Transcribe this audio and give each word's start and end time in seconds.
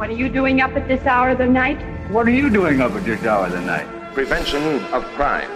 What 0.00 0.08
are 0.08 0.14
you 0.14 0.30
doing 0.30 0.62
up 0.62 0.74
at 0.76 0.88
this 0.88 1.04
hour 1.04 1.28
of 1.28 1.36
the 1.36 1.46
night? 1.46 1.78
What 2.10 2.26
are 2.26 2.30
you 2.30 2.48
doing 2.48 2.80
up 2.80 2.92
at 2.92 3.04
this 3.04 3.22
hour 3.22 3.44
of 3.44 3.52
the 3.52 3.60
night? 3.60 3.86
Prevention 4.14 4.82
of 4.94 5.04
crime. 5.14 5.50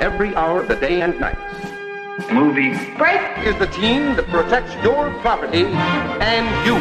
Every 0.00 0.34
hour 0.34 0.62
of 0.62 0.68
the 0.68 0.76
day 0.76 1.02
and 1.02 1.20
night. 1.20 1.36
Movie. 2.32 2.72
Break! 2.96 3.20
Is 3.44 3.54
the 3.58 3.66
team 3.66 4.16
that 4.16 4.26
protects 4.28 4.72
your 4.82 5.12
property 5.20 5.66
and 5.66 6.48
you. 6.66 6.78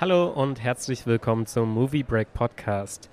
Hallo 0.00 0.28
und 0.28 0.62
herzlich 0.62 1.04
willkommen 1.04 1.46
zum 1.46 1.74
Movie 1.74 2.04
Break 2.04 2.32
Podcast. 2.32 3.10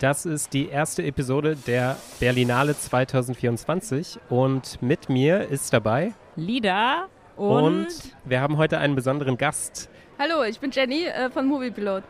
Das 0.00 0.26
ist 0.26 0.52
die 0.54 0.70
erste 0.70 1.04
Episode 1.04 1.54
der 1.54 1.98
Berlinale 2.18 2.76
2024 2.76 4.18
und 4.28 4.82
mit 4.82 5.08
mir 5.08 5.46
ist 5.46 5.72
dabei 5.72 6.14
Lida 6.34 7.06
und, 7.36 7.64
und 7.64 7.88
wir 8.24 8.40
haben 8.40 8.56
heute 8.56 8.78
einen 8.78 8.94
besonderen 8.94 9.36
Gast. 9.36 9.88
Hallo, 10.18 10.44
ich 10.44 10.60
bin 10.60 10.70
Jenny 10.70 11.04
äh, 11.06 11.30
von 11.30 11.46
Moviepilot. 11.46 12.04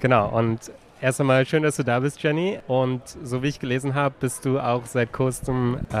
Genau, 0.00 0.28
und 0.36 0.72
erst 1.00 1.20
einmal 1.20 1.46
schön, 1.46 1.62
dass 1.62 1.76
du 1.76 1.84
da 1.84 2.00
bist, 2.00 2.22
Jenny. 2.22 2.58
Und 2.66 3.02
so 3.06 3.42
wie 3.42 3.48
ich 3.48 3.60
gelesen 3.60 3.94
habe, 3.94 4.14
bist 4.18 4.44
du 4.44 4.58
auch 4.58 4.84
seit 4.86 5.12
kurzem, 5.12 5.78
äh, 5.92 5.96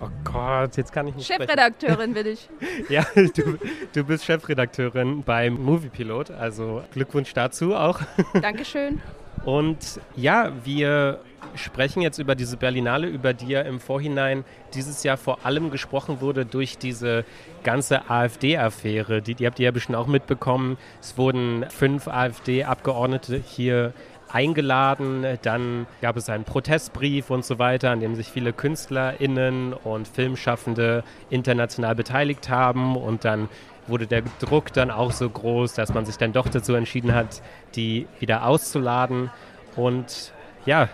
oh 0.00 0.08
Gott, 0.24 0.76
jetzt 0.76 0.92
kann 0.92 1.06
ich 1.08 1.14
nicht 1.14 1.26
Chefredakteurin 1.26 2.14
bin 2.14 2.26
ich. 2.26 2.48
ja, 2.88 3.04
du, 3.14 3.58
du 3.92 4.04
bist 4.04 4.24
Chefredakteurin 4.24 5.22
beim 5.22 5.54
Moviepilot, 5.62 6.30
also 6.30 6.82
Glückwunsch 6.92 7.34
dazu 7.34 7.74
auch. 7.74 8.00
Dankeschön. 8.40 9.00
Und 9.44 10.00
ja, 10.16 10.52
wir 10.64 11.20
sprechen 11.54 12.02
jetzt 12.02 12.18
über 12.18 12.34
diese 12.34 12.56
Berlinale, 12.56 13.06
über 13.06 13.34
die 13.34 13.48
ja 13.48 13.62
im 13.62 13.80
Vorhinein 13.80 14.44
dieses 14.74 15.02
Jahr 15.02 15.16
vor 15.16 15.44
allem 15.44 15.70
gesprochen 15.70 16.20
wurde 16.20 16.46
durch 16.46 16.78
diese 16.78 17.24
ganze 17.64 18.10
AfD-Affäre. 18.10 19.22
Die, 19.22 19.34
die 19.34 19.46
habt 19.46 19.58
ihr 19.58 19.66
ja 19.66 19.70
bestimmt 19.70 19.96
auch 19.96 20.06
mitbekommen. 20.06 20.78
Es 21.00 21.18
wurden 21.18 21.66
fünf 21.70 22.08
AfD-Abgeordnete 22.08 23.36
hier 23.36 23.92
eingeladen. 24.30 25.26
Dann 25.42 25.86
gab 26.00 26.16
es 26.16 26.28
einen 26.28 26.44
Protestbrief 26.44 27.30
und 27.30 27.44
so 27.44 27.58
weiter, 27.58 27.90
an 27.90 28.00
dem 28.00 28.14
sich 28.14 28.28
viele 28.28 28.52
KünstlerInnen 28.52 29.72
und 29.72 30.06
Filmschaffende 30.06 31.02
international 31.30 31.94
beteiligt 31.94 32.48
haben. 32.48 32.96
Und 32.96 33.24
dann 33.24 33.48
wurde 33.86 34.06
der 34.06 34.22
Druck 34.38 34.72
dann 34.72 34.90
auch 34.90 35.12
so 35.12 35.28
groß, 35.28 35.74
dass 35.74 35.94
man 35.94 36.04
sich 36.04 36.18
dann 36.18 36.32
doch 36.32 36.48
dazu 36.48 36.74
entschieden 36.74 37.14
hat, 37.14 37.42
die 37.74 38.06
wieder 38.20 38.46
auszuladen. 38.46 39.30
Und 39.76 40.32
ja, 40.66 40.88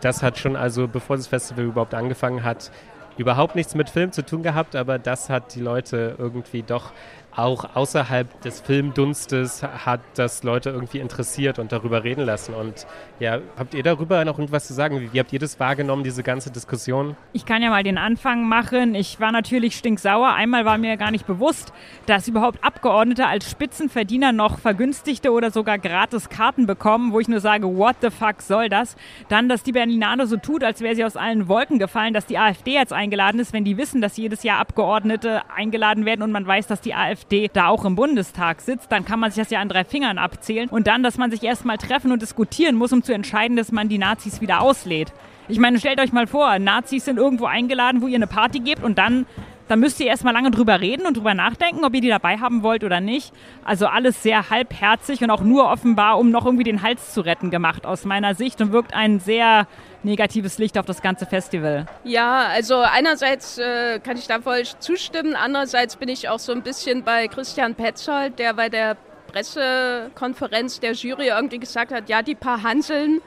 das 0.00 0.22
hat 0.22 0.38
schon 0.38 0.56
also, 0.56 0.88
bevor 0.88 1.16
das 1.16 1.26
Festival 1.26 1.64
überhaupt 1.64 1.94
angefangen 1.94 2.44
hat, 2.44 2.70
überhaupt 3.16 3.54
nichts 3.54 3.74
mit 3.74 3.90
Film 3.90 4.12
zu 4.12 4.24
tun 4.24 4.42
gehabt, 4.42 4.74
aber 4.76 4.98
das 4.98 5.30
hat 5.30 5.54
die 5.54 5.60
Leute 5.60 6.16
irgendwie 6.18 6.62
doch 6.62 6.92
auch 7.36 7.74
außerhalb 7.74 8.40
des 8.42 8.60
Filmdunstes 8.60 9.62
hat 9.62 10.00
das 10.14 10.42
Leute 10.44 10.70
irgendwie 10.70 10.98
interessiert 10.98 11.58
und 11.58 11.72
darüber 11.72 12.04
reden 12.04 12.24
lassen. 12.24 12.54
Und 12.54 12.86
ja, 13.18 13.40
habt 13.56 13.74
ihr 13.74 13.82
darüber 13.82 14.24
noch 14.24 14.38
irgendwas 14.38 14.66
zu 14.66 14.74
sagen? 14.74 15.00
Wie, 15.00 15.12
wie, 15.12 15.18
habt 15.18 15.32
ihr 15.32 15.38
das 15.38 15.58
wahrgenommen, 15.58 16.04
diese 16.04 16.22
ganze 16.22 16.50
Diskussion? 16.50 17.16
Ich 17.32 17.44
kann 17.44 17.62
ja 17.62 17.70
mal 17.70 17.82
den 17.82 17.98
Anfang 17.98 18.48
machen. 18.48 18.94
Ich 18.94 19.18
war 19.18 19.32
natürlich 19.32 19.76
stinksauer. 19.76 20.32
Einmal 20.34 20.64
war 20.64 20.78
mir 20.78 20.96
gar 20.96 21.10
nicht 21.10 21.26
bewusst, 21.26 21.72
dass 22.06 22.28
überhaupt 22.28 22.62
Abgeordnete 22.62 23.26
als 23.26 23.50
Spitzenverdiener 23.50 24.32
noch 24.32 24.58
vergünstigte 24.58 25.32
oder 25.32 25.50
sogar 25.50 25.78
gratis 25.78 26.28
Karten 26.28 26.66
bekommen, 26.66 27.12
wo 27.12 27.20
ich 27.20 27.28
nur 27.28 27.40
sage, 27.40 27.66
what 27.66 27.96
the 28.00 28.10
fuck 28.10 28.42
soll 28.42 28.68
das? 28.68 28.96
Dann, 29.28 29.48
dass 29.48 29.62
die 29.62 29.72
Berlinale 29.72 30.26
so 30.26 30.36
tut, 30.36 30.62
als 30.62 30.80
wäre 30.80 30.94
sie 30.94 31.04
aus 31.04 31.16
allen 31.16 31.48
Wolken 31.48 31.78
gefallen, 31.78 32.14
dass 32.14 32.26
die 32.26 32.38
AfD 32.38 32.74
jetzt 32.74 32.92
eingeladen 32.92 33.40
ist, 33.40 33.52
wenn 33.52 33.64
die 33.64 33.76
wissen, 33.76 34.00
dass 34.00 34.16
jedes 34.16 34.44
Jahr 34.44 34.60
Abgeordnete 34.60 35.42
eingeladen 35.54 36.04
werden 36.04 36.22
und 36.22 36.30
man 36.30 36.46
weiß, 36.46 36.68
dass 36.68 36.80
die 36.80 36.94
AfD 36.94 37.23
AfD 37.24 37.50
da 37.52 37.68
auch 37.68 37.84
im 37.84 37.96
Bundestag 37.96 38.60
sitzt, 38.60 38.90
dann 38.92 39.04
kann 39.04 39.20
man 39.20 39.30
sich 39.30 39.42
das 39.42 39.50
ja 39.50 39.60
an 39.60 39.68
drei 39.68 39.84
Fingern 39.84 40.18
abzählen. 40.18 40.68
Und 40.68 40.86
dann, 40.86 41.02
dass 41.02 41.18
man 41.18 41.30
sich 41.30 41.42
erstmal 41.42 41.78
treffen 41.78 42.12
und 42.12 42.22
diskutieren 42.22 42.76
muss, 42.76 42.92
um 42.92 43.02
zu 43.02 43.12
entscheiden, 43.12 43.56
dass 43.56 43.72
man 43.72 43.88
die 43.88 43.98
Nazis 43.98 44.40
wieder 44.40 44.60
auslädt. 44.60 45.12
Ich 45.48 45.58
meine, 45.58 45.78
stellt 45.78 46.00
euch 46.00 46.12
mal 46.12 46.26
vor, 46.26 46.58
Nazis 46.58 47.04
sind 47.04 47.18
irgendwo 47.18 47.46
eingeladen, 47.46 48.00
wo 48.00 48.06
ihr 48.06 48.16
eine 48.16 48.26
Party 48.26 48.60
gebt 48.60 48.82
und 48.82 48.96
dann 48.98 49.26
dann 49.68 49.80
müsst 49.80 50.00
ihr 50.00 50.06
erstmal 50.06 50.34
lange 50.34 50.50
drüber 50.50 50.80
reden 50.80 51.06
und 51.06 51.16
drüber 51.16 51.34
nachdenken, 51.34 51.84
ob 51.84 51.94
ihr 51.94 52.00
die 52.00 52.08
dabei 52.08 52.38
haben 52.38 52.62
wollt 52.62 52.84
oder 52.84 53.00
nicht. 53.00 53.32
Also 53.64 53.86
alles 53.86 54.22
sehr 54.22 54.50
halbherzig 54.50 55.22
und 55.22 55.30
auch 55.30 55.42
nur 55.42 55.70
offenbar, 55.70 56.18
um 56.18 56.30
noch 56.30 56.44
irgendwie 56.44 56.64
den 56.64 56.82
Hals 56.82 57.14
zu 57.14 57.22
retten 57.22 57.50
gemacht 57.50 57.86
aus 57.86 58.04
meiner 58.04 58.34
Sicht 58.34 58.60
und 58.60 58.72
wirkt 58.72 58.94
ein 58.94 59.20
sehr 59.20 59.66
negatives 60.02 60.58
Licht 60.58 60.76
auf 60.76 60.84
das 60.84 61.00
ganze 61.00 61.24
Festival. 61.26 61.86
Ja, 62.04 62.46
also 62.48 62.76
einerseits 62.76 63.58
äh, 63.58 64.00
kann 64.00 64.18
ich 64.18 64.26
da 64.26 64.40
voll 64.40 64.64
zustimmen, 64.78 65.34
andererseits 65.34 65.96
bin 65.96 66.08
ich 66.08 66.28
auch 66.28 66.38
so 66.38 66.52
ein 66.52 66.62
bisschen 66.62 67.02
bei 67.04 67.26
Christian 67.28 67.74
Petzold, 67.74 68.38
der 68.38 68.52
bei 68.52 68.68
der 68.68 68.96
Pressekonferenz 69.32 70.80
der 70.80 70.92
Jury 70.92 71.28
irgendwie 71.28 71.58
gesagt 71.58 71.90
hat, 71.90 72.08
ja, 72.08 72.22
die 72.22 72.34
paar 72.34 72.62
Hanseln, 72.62 73.20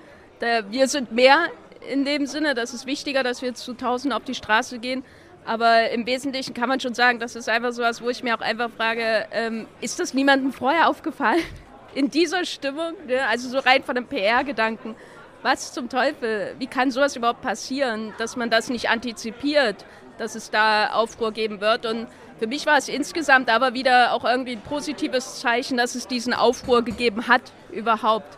wir 0.69 0.87
sind 0.87 1.11
mehr 1.11 1.47
in 1.91 2.05
dem 2.05 2.25
Sinne, 2.25 2.53
das 2.53 2.73
ist 2.73 2.85
wichtiger, 2.85 3.23
dass 3.23 3.41
wir 3.41 3.53
zu 3.55 3.73
tausend 3.73 4.13
auf 4.13 4.23
die 4.23 4.35
Straße 4.35 4.79
gehen. 4.79 5.03
Aber 5.47 5.89
im 5.91 6.05
Wesentlichen 6.05 6.53
kann 6.53 6.67
man 6.67 6.81
schon 6.81 6.93
sagen, 6.93 7.19
das 7.19 7.37
ist 7.37 7.47
einfach 7.47 7.71
so 7.71 7.81
was, 7.81 8.01
wo 8.01 8.09
ich 8.09 8.21
mir 8.21 8.35
auch 8.35 8.41
einfach 8.41 8.69
frage, 8.69 9.25
ähm, 9.31 9.65
ist 9.79 9.97
das 9.97 10.13
niemandem 10.13 10.51
vorher 10.51 10.89
aufgefallen? 10.89 11.41
In 11.95 12.11
dieser 12.11 12.43
Stimmung, 12.43 12.93
ne? 13.07 13.25
also 13.29 13.47
so 13.47 13.59
rein 13.59 13.81
von 13.81 13.95
dem 13.95 14.05
PR-Gedanken. 14.05 14.95
Was 15.43 15.71
zum 15.71 15.87
Teufel? 15.87 16.53
Wie 16.59 16.67
kann 16.67 16.91
sowas 16.91 17.15
überhaupt 17.15 17.41
passieren, 17.41 18.13
dass 18.17 18.35
man 18.35 18.49
das 18.49 18.69
nicht 18.69 18.89
antizipiert, 18.89 19.85
dass 20.17 20.35
es 20.35 20.51
da 20.51 20.89
Aufruhr 20.89 21.31
geben 21.31 21.61
wird? 21.61 21.85
Und 21.85 22.07
für 22.39 22.47
mich 22.47 22.65
war 22.65 22.77
es 22.77 22.89
insgesamt 22.89 23.49
aber 23.49 23.73
wieder 23.73 24.11
auch 24.11 24.25
irgendwie 24.25 24.51
ein 24.51 24.61
positives 24.61 25.39
Zeichen, 25.39 25.77
dass 25.77 25.95
es 25.95 26.07
diesen 26.07 26.33
Aufruhr 26.33 26.83
gegeben 26.83 27.29
hat 27.29 27.53
überhaupt 27.71 28.37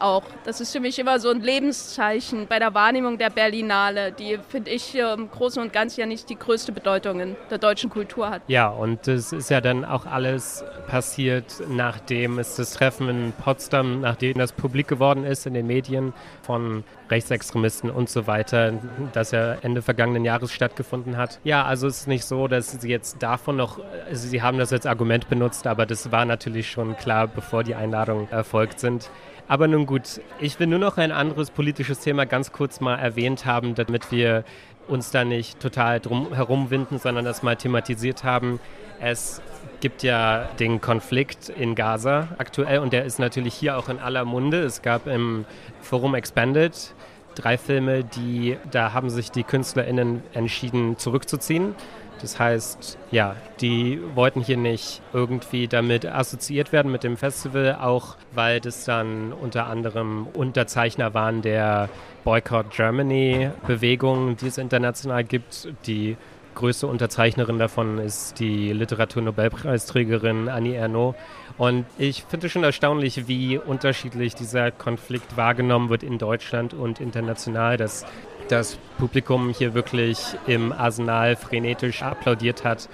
auch. 0.00 0.22
Das 0.44 0.60
ist 0.60 0.72
für 0.72 0.80
mich 0.80 0.98
immer 0.98 1.18
so 1.20 1.30
ein 1.30 1.40
Lebenszeichen 1.40 2.46
bei 2.46 2.58
der 2.58 2.74
Wahrnehmung 2.74 3.18
der 3.18 3.30
Berlinale, 3.30 4.12
die, 4.12 4.38
finde 4.48 4.70
ich, 4.70 4.94
im 4.94 5.30
Großen 5.30 5.62
und 5.62 5.72
Ganzen 5.72 6.00
ja 6.00 6.06
nicht 6.06 6.28
die 6.28 6.38
größte 6.38 6.72
Bedeutung 6.72 7.20
in 7.20 7.36
der 7.50 7.58
deutschen 7.58 7.90
Kultur 7.90 8.30
hat. 8.30 8.42
Ja, 8.46 8.68
und 8.68 9.06
das 9.06 9.32
ist 9.32 9.50
ja 9.50 9.60
dann 9.60 9.84
auch 9.84 10.06
alles 10.06 10.64
passiert, 10.86 11.62
nachdem 11.68 12.38
es 12.38 12.56
das 12.56 12.74
Treffen 12.74 13.08
in 13.08 13.32
Potsdam, 13.32 14.00
nachdem 14.00 14.38
das 14.38 14.52
publik 14.52 14.88
geworden 14.88 15.24
ist 15.24 15.46
in 15.46 15.54
den 15.54 15.66
Medien 15.66 16.12
von 16.42 16.84
Rechtsextremisten 17.10 17.90
und 17.90 18.08
so 18.08 18.26
weiter, 18.26 18.74
das 19.12 19.30
ja 19.30 19.54
Ende 19.62 19.82
vergangenen 19.82 20.24
Jahres 20.24 20.52
stattgefunden 20.52 21.16
hat. 21.16 21.40
Ja, 21.44 21.64
also 21.64 21.86
es 21.86 22.00
ist 22.00 22.08
nicht 22.08 22.24
so, 22.24 22.48
dass 22.48 22.72
sie 22.72 22.88
jetzt 22.88 23.22
davon 23.22 23.56
noch, 23.56 23.80
also 24.08 24.28
sie 24.28 24.42
haben 24.42 24.58
das 24.58 24.72
als 24.72 24.86
Argument 24.86 25.28
benutzt, 25.28 25.66
aber 25.66 25.86
das 25.86 26.12
war 26.12 26.24
natürlich 26.24 26.70
schon 26.70 26.96
klar, 26.96 27.26
bevor 27.26 27.64
die 27.64 27.74
Einladungen 27.74 28.30
erfolgt 28.30 28.80
sind. 28.80 29.10
Aber 29.48 29.66
nun 29.66 29.86
gut, 29.86 30.20
ich 30.40 30.60
will 30.60 30.66
nur 30.66 30.78
noch 30.78 30.98
ein 30.98 31.10
anderes 31.10 31.50
politisches 31.50 32.00
Thema 32.00 32.26
ganz 32.26 32.52
kurz 32.52 32.80
mal 32.80 32.96
erwähnt 32.96 33.46
haben, 33.46 33.74
damit 33.74 34.12
wir 34.12 34.44
uns 34.86 35.10
da 35.10 35.24
nicht 35.24 35.58
total 35.58 36.00
drum 36.00 36.34
herumwinden, 36.34 36.98
sondern 36.98 37.24
das 37.24 37.42
mal 37.42 37.56
thematisiert 37.56 38.24
haben. 38.24 38.60
Es 39.00 39.40
gibt 39.80 40.02
ja 40.02 40.48
den 40.58 40.80
Konflikt 40.80 41.48
in 41.48 41.74
Gaza 41.74 42.28
aktuell 42.36 42.80
und 42.80 42.92
der 42.92 43.04
ist 43.04 43.18
natürlich 43.18 43.54
hier 43.54 43.78
auch 43.78 43.88
in 43.88 43.98
aller 43.98 44.24
Munde. 44.24 44.62
Es 44.62 44.82
gab 44.82 45.06
im 45.06 45.46
Forum 45.80 46.14
Expanded 46.14 46.94
drei 47.34 47.56
Filme, 47.56 48.04
die 48.04 48.56
da 48.70 48.92
haben 48.92 49.10
sich 49.10 49.30
die 49.30 49.44
KünstlerInnen 49.44 50.22
entschieden 50.34 50.98
zurückzuziehen. 50.98 51.74
Das 52.20 52.38
heißt, 52.38 52.98
ja, 53.10 53.36
die 53.60 54.00
wollten 54.14 54.40
hier 54.40 54.56
nicht 54.56 55.00
irgendwie 55.12 55.68
damit 55.68 56.06
assoziiert 56.06 56.72
werden 56.72 56.90
mit 56.90 57.04
dem 57.04 57.16
Festival, 57.16 57.78
auch 57.80 58.16
weil 58.32 58.60
das 58.60 58.84
dann 58.84 59.32
unter 59.32 59.66
anderem 59.66 60.26
Unterzeichner 60.34 61.14
waren 61.14 61.42
der 61.42 61.88
Boycott 62.24 62.70
Germany 62.70 63.50
Bewegung, 63.66 64.36
die 64.36 64.48
es 64.48 64.58
international 64.58 65.24
gibt. 65.24 65.68
Die 65.86 66.16
größte 66.58 66.88
Unterzeichnerin 66.88 67.58
davon 67.58 67.98
ist 67.98 68.40
die 68.40 68.72
Literaturnobelpreisträgerin 68.72 70.48
Annie 70.48 70.74
Ernaux. 70.74 71.16
Und 71.56 71.86
ich 71.98 72.24
finde 72.24 72.46
es 72.46 72.52
schon 72.52 72.64
erstaunlich, 72.64 73.28
wie 73.28 73.58
unterschiedlich 73.58 74.34
dieser 74.34 74.70
Konflikt 74.72 75.36
wahrgenommen 75.36 75.88
wird 75.88 76.02
in 76.02 76.18
Deutschland 76.18 76.74
und 76.74 77.00
international, 77.00 77.76
dass 77.76 78.04
das 78.48 78.78
Publikum 78.98 79.50
hier 79.50 79.74
wirklich 79.74 80.18
im 80.46 80.72
Arsenal 80.72 81.36
frenetisch 81.36 82.02
applaudiert 82.02 82.64
hat, 82.64 82.88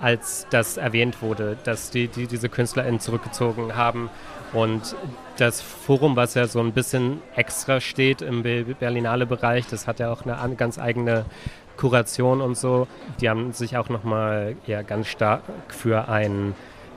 als 0.00 0.46
das 0.50 0.76
erwähnt 0.76 1.22
wurde, 1.22 1.56
dass 1.64 1.90
die, 1.90 2.08
die 2.08 2.26
diese 2.26 2.48
KünstlerInnen 2.48 3.00
zurückgezogen 3.00 3.76
haben. 3.76 4.10
Und 4.52 4.94
das 5.36 5.60
Forum, 5.60 6.16
was 6.16 6.34
ja 6.34 6.46
so 6.46 6.60
ein 6.60 6.72
bisschen 6.72 7.20
extra 7.34 7.80
steht 7.80 8.22
im 8.22 8.42
Berlinale-Bereich, 8.42 9.66
das 9.66 9.86
hat 9.86 9.98
ja 9.98 10.10
auch 10.10 10.22
eine 10.24 10.54
ganz 10.54 10.78
eigene 10.78 11.24
Kuration 11.76 12.40
und 12.40 12.56
so. 12.56 12.86
Die 13.20 13.28
haben 13.28 13.52
sich 13.52 13.76
auch 13.76 13.88
nochmal 13.88 14.56
ja, 14.66 14.82
ganz 14.82 15.08
stark 15.08 15.42
für 15.68 16.08
einen 16.08 16.54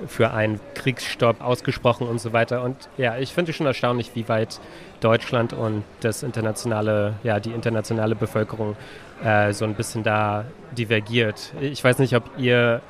für 0.07 0.31
einen 0.31 0.59
Kriegsstopp 0.73 1.41
ausgesprochen 1.41 2.07
und 2.07 2.19
so 2.19 2.33
weiter. 2.33 2.63
Und 2.63 2.89
ja, 2.97 3.17
ich 3.17 3.33
finde 3.33 3.51
es 3.51 3.57
schon 3.57 3.65
erstaunlich, 3.65 4.11
wie 4.15 4.27
weit 4.27 4.59
Deutschland 4.99 5.53
und 5.53 5.83
das 6.01 6.23
internationale, 6.23 7.15
ja, 7.23 7.39
die 7.39 7.51
internationale 7.51 8.15
Bevölkerung 8.15 8.75
äh, 9.23 9.53
so 9.53 9.65
ein 9.65 9.75
bisschen 9.75 10.03
da 10.03 10.45
divergiert. 10.77 11.53
Ich 11.59 11.83
weiß 11.83 11.99
nicht, 11.99 12.15
ob 12.15 12.23
ihr 12.37 12.81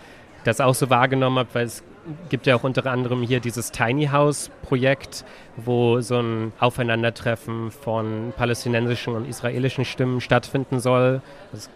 das 0.44 0.62
auch 0.62 0.76
so 0.76 0.90
wahrgenommen 0.90 1.40
habt, 1.40 1.56
weil 1.56 1.66
es 1.66 1.84
gibt 2.30 2.48
ja 2.48 2.56
auch 2.56 2.64
unter 2.64 2.86
anderem 2.88 3.22
hier 3.22 3.40
dieses 3.40 3.72
Tiny 3.72 4.08
House 4.08 4.50
Projekt, 4.64 5.24
wo 5.58 6.02
so 6.02 6.20
ein 6.20 6.52
Aufeinandertreffen 6.60 7.72
von 7.72 8.34
palästinensischen 8.36 9.16
und 9.16 9.28
israelischen 9.28 9.86
Stimmen 9.86 10.22
stattfinden 10.22 10.80
soll. 10.80 11.22
Es 11.54 11.70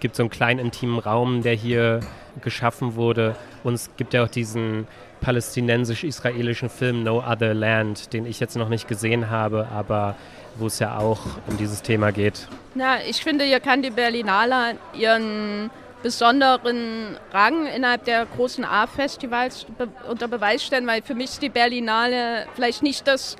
gibt 0.00 0.16
so 0.16 0.22
einen 0.22 0.30
kleinen 0.30 0.60
intimen 0.60 0.98
Raum, 0.98 1.42
der 1.42 1.54
hier 1.54 2.00
geschaffen 2.42 2.94
wurde. 2.94 3.36
Und 3.64 3.74
es 3.74 3.90
gibt 3.96 4.14
ja 4.14 4.24
auch 4.24 4.28
diesen 4.28 4.86
palästinensisch-israelischen 5.20 6.68
Film 6.68 7.02
No 7.02 7.22
Other 7.26 7.54
Land, 7.54 8.12
den 8.12 8.26
ich 8.26 8.40
jetzt 8.40 8.56
noch 8.56 8.68
nicht 8.68 8.88
gesehen 8.88 9.30
habe, 9.30 9.68
aber 9.72 10.14
wo 10.56 10.66
es 10.66 10.78
ja 10.78 10.98
auch 10.98 11.20
um 11.46 11.56
dieses 11.56 11.82
Thema 11.82 12.12
geht. 12.12 12.48
Na, 12.74 13.02
ich 13.02 13.22
finde, 13.22 13.44
hier 13.44 13.60
kann 13.60 13.82
die 13.82 13.90
Berlinale 13.90 14.76
ihren 14.94 15.70
besonderen 16.02 17.16
Rang 17.32 17.66
innerhalb 17.66 18.04
der 18.04 18.26
großen 18.26 18.64
A-Festivals 18.64 19.66
be 19.76 19.88
unter 20.08 20.28
Beweis 20.28 20.62
stellen, 20.62 20.86
weil 20.86 21.02
für 21.02 21.14
mich 21.14 21.30
ist 21.30 21.42
die 21.42 21.48
Berlinale 21.48 22.46
vielleicht 22.54 22.82
nicht 22.82 23.06
das 23.08 23.36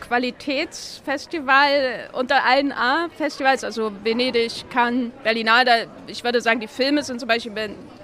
Qualitätsfestival 0.00 2.10
unter 2.12 2.44
allen 2.44 2.72
A-Festivals, 2.72 3.64
also 3.64 3.92
Venedig, 4.02 4.68
Cannes, 4.70 5.12
Berlinale. 5.22 5.88
Ich 6.06 6.24
würde 6.24 6.40
sagen, 6.40 6.60
die 6.60 6.68
Filme 6.68 7.02
sind 7.02 7.20
zum 7.20 7.28
Beispiel 7.28 7.52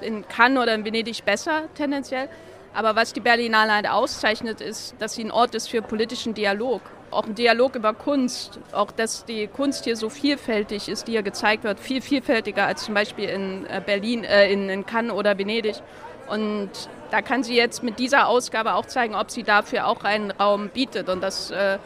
in 0.00 0.26
Cannes 0.28 0.62
oder 0.62 0.74
in 0.74 0.84
Venedig 0.84 1.24
besser 1.24 1.62
tendenziell. 1.74 2.28
Aber 2.74 2.96
was 2.96 3.12
die 3.12 3.20
Berlinale 3.20 3.72
halt 3.72 3.88
auszeichnet, 3.88 4.60
ist, 4.60 4.96
dass 4.98 5.14
sie 5.14 5.24
ein 5.24 5.30
Ort 5.30 5.54
ist 5.54 5.68
für 5.68 5.80
politischen 5.80 6.34
Dialog. 6.34 6.82
Auch 7.12 7.24
ein 7.24 7.36
Dialog 7.36 7.76
über 7.76 7.94
Kunst. 7.94 8.58
Auch, 8.72 8.90
dass 8.90 9.24
die 9.24 9.46
Kunst 9.46 9.84
hier 9.84 9.96
so 9.96 10.10
vielfältig 10.10 10.88
ist, 10.88 11.06
die 11.06 11.12
hier 11.12 11.22
gezeigt 11.22 11.62
wird. 11.62 11.78
Viel 11.78 12.02
vielfältiger 12.02 12.66
als 12.66 12.84
zum 12.84 12.94
Beispiel 12.94 13.28
in 13.28 13.64
äh, 13.66 13.80
Berlin, 13.84 14.24
äh, 14.24 14.52
in, 14.52 14.68
in 14.68 14.84
Cannes 14.84 15.12
oder 15.12 15.38
Venedig. 15.38 15.76
Und 16.28 16.70
da 17.14 17.22
kann 17.22 17.44
sie 17.44 17.54
jetzt 17.54 17.84
mit 17.84 18.00
dieser 18.00 18.26
Ausgabe 18.26 18.74
auch 18.74 18.86
zeigen, 18.86 19.14
ob 19.14 19.30
sie 19.30 19.44
dafür 19.44 19.86
auch 19.86 20.02
einen 20.02 20.32
Raum 20.32 20.70
bietet. 20.70 21.08
Und 21.08 21.20
das 21.20 21.52
äh, 21.52 21.78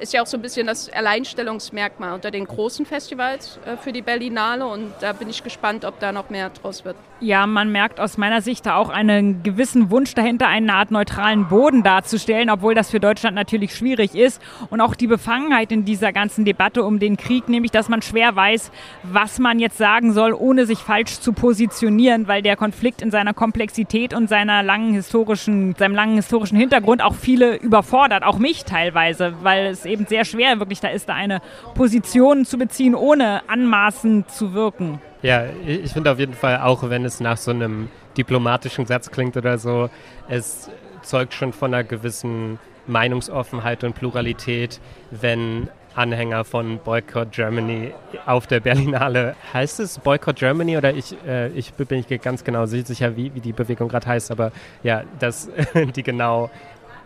ist 0.00 0.12
ja 0.12 0.22
auch 0.22 0.26
so 0.26 0.36
ein 0.36 0.42
bisschen 0.42 0.66
das 0.66 0.90
Alleinstellungsmerkmal 0.90 2.12
unter 2.14 2.30
den 2.30 2.46
großen 2.46 2.86
Festivals 2.86 3.58
äh, 3.66 3.76
für 3.76 3.92
die 3.92 4.02
Berlinale 4.02 4.66
und 4.66 4.92
da 5.00 5.12
bin 5.12 5.28
ich 5.28 5.44
gespannt, 5.44 5.84
ob 5.84 6.00
da 6.00 6.12
noch 6.12 6.30
mehr 6.30 6.50
draus 6.50 6.84
wird. 6.84 6.96
Ja, 7.22 7.46
man 7.46 7.70
merkt 7.70 8.00
aus 8.00 8.16
meiner 8.16 8.40
Sicht 8.40 8.64
da 8.64 8.76
auch 8.76 8.88
einen 8.88 9.42
gewissen 9.42 9.90
Wunsch 9.90 10.14
dahinter, 10.14 10.48
eine 10.48 10.72
Art 10.72 10.90
neutralen 10.90 11.48
Boden 11.48 11.82
darzustellen, 11.82 12.48
obwohl 12.48 12.74
das 12.74 12.90
für 12.90 12.98
Deutschland 12.98 13.34
natürlich 13.34 13.74
schwierig 13.74 14.14
ist. 14.14 14.40
Und 14.70 14.80
auch 14.80 14.94
die 14.94 15.06
Befangenheit 15.06 15.70
in 15.70 15.84
dieser 15.84 16.14
ganzen 16.14 16.46
Debatte 16.46 16.82
um 16.82 16.98
den 16.98 17.18
Krieg, 17.18 17.50
nämlich 17.50 17.72
dass 17.72 17.90
man 17.90 18.00
schwer 18.00 18.36
weiß, 18.36 18.70
was 19.02 19.38
man 19.38 19.58
jetzt 19.58 19.76
sagen 19.76 20.14
soll, 20.14 20.32
ohne 20.32 20.64
sich 20.64 20.78
falsch 20.78 21.20
zu 21.20 21.34
positionieren, 21.34 22.26
weil 22.26 22.40
der 22.40 22.56
Konflikt 22.56 23.02
in 23.02 23.10
seiner 23.10 23.34
Komplexität 23.34 24.14
und 24.14 24.30
seiner 24.30 24.62
langen 24.62 24.94
historischen, 24.94 25.74
seinem 25.76 25.94
langen 25.94 26.16
historischen 26.16 26.56
Hintergrund 26.56 27.02
auch 27.02 27.14
viele 27.14 27.56
überfordert, 27.56 28.22
auch 28.22 28.38
mich 28.38 28.64
teilweise, 28.64 29.34
weil 29.42 29.66
es 29.66 29.84
eben 29.90 30.06
sehr 30.06 30.24
schwer 30.24 30.58
wirklich 30.58 30.80
da 30.80 30.88
ist, 30.88 31.08
da 31.08 31.14
eine 31.14 31.40
Position 31.74 32.44
zu 32.44 32.58
beziehen, 32.58 32.94
ohne 32.94 33.48
anmaßend 33.48 34.30
zu 34.30 34.54
wirken. 34.54 35.00
Ja, 35.22 35.44
ich 35.66 35.92
finde 35.92 36.12
auf 36.12 36.18
jeden 36.18 36.34
Fall, 36.34 36.60
auch 36.60 36.88
wenn 36.88 37.04
es 37.04 37.20
nach 37.20 37.36
so 37.36 37.50
einem 37.50 37.88
diplomatischen 38.16 38.86
Satz 38.86 39.10
klingt 39.10 39.36
oder 39.36 39.58
so, 39.58 39.90
es 40.28 40.70
zeugt 41.02 41.34
schon 41.34 41.52
von 41.52 41.74
einer 41.74 41.84
gewissen 41.84 42.58
Meinungsoffenheit 42.86 43.84
und 43.84 43.94
Pluralität, 43.94 44.80
wenn 45.10 45.68
Anhänger 45.94 46.44
von 46.44 46.78
Boycott 46.78 47.32
Germany 47.32 47.92
auf 48.24 48.46
der 48.46 48.60
Berlinale. 48.60 49.34
Heißt 49.52 49.80
es 49.80 49.98
Boycott 49.98 50.36
Germany 50.36 50.76
oder 50.76 50.94
ich, 50.94 51.16
äh, 51.26 51.48
ich 51.48 51.72
bin 51.74 51.98
nicht 51.98 52.22
ganz 52.22 52.44
genau 52.44 52.66
sicher, 52.66 53.16
wie, 53.16 53.34
wie 53.34 53.40
die 53.40 53.52
Bewegung 53.52 53.88
gerade 53.88 54.06
heißt, 54.06 54.30
aber 54.30 54.52
ja, 54.82 55.02
dass 55.18 55.50
die 55.96 56.02
genau 56.02 56.50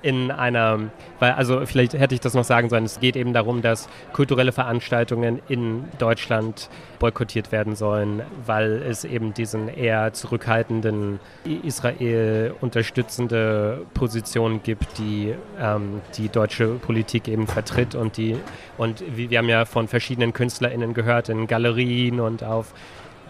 in 0.04 0.30
einer, 0.30 0.78
weil, 1.18 1.32
also 1.32 1.64
vielleicht 1.64 1.94
hätte 1.94 2.14
ich 2.14 2.20
das 2.20 2.34
noch 2.34 2.44
sagen 2.44 2.68
sollen, 2.68 2.84
es 2.84 3.00
geht 3.00 3.16
eben 3.16 3.32
darum, 3.32 3.62
dass 3.62 3.88
kulturelle 4.12 4.52
Veranstaltungen 4.52 5.40
in 5.48 5.84
Deutschland 5.98 6.68
boykottiert 6.98 7.52
werden 7.52 7.74
sollen, 7.74 8.22
weil 8.44 8.82
es 8.82 9.04
eben 9.04 9.32
diesen 9.32 9.68
eher 9.68 10.12
zurückhaltenden 10.12 11.20
Israel 11.62 12.54
unterstützende 12.60 13.86
Position 13.94 14.62
gibt, 14.62 14.98
die 14.98 15.34
ähm, 15.58 16.02
die 16.18 16.28
deutsche 16.28 16.74
Politik 16.74 17.26
eben 17.26 17.46
vertritt 17.46 17.94
und 17.94 18.18
die 18.18 18.36
und 18.76 19.02
wir 19.16 19.38
haben 19.38 19.48
ja 19.48 19.64
von 19.64 19.88
verschiedenen 19.88 20.34
KünstlerInnen 20.34 20.92
gehört 20.92 21.30
in 21.30 21.46
Galerien 21.46 22.20
und 22.20 22.44
auf 22.44 22.74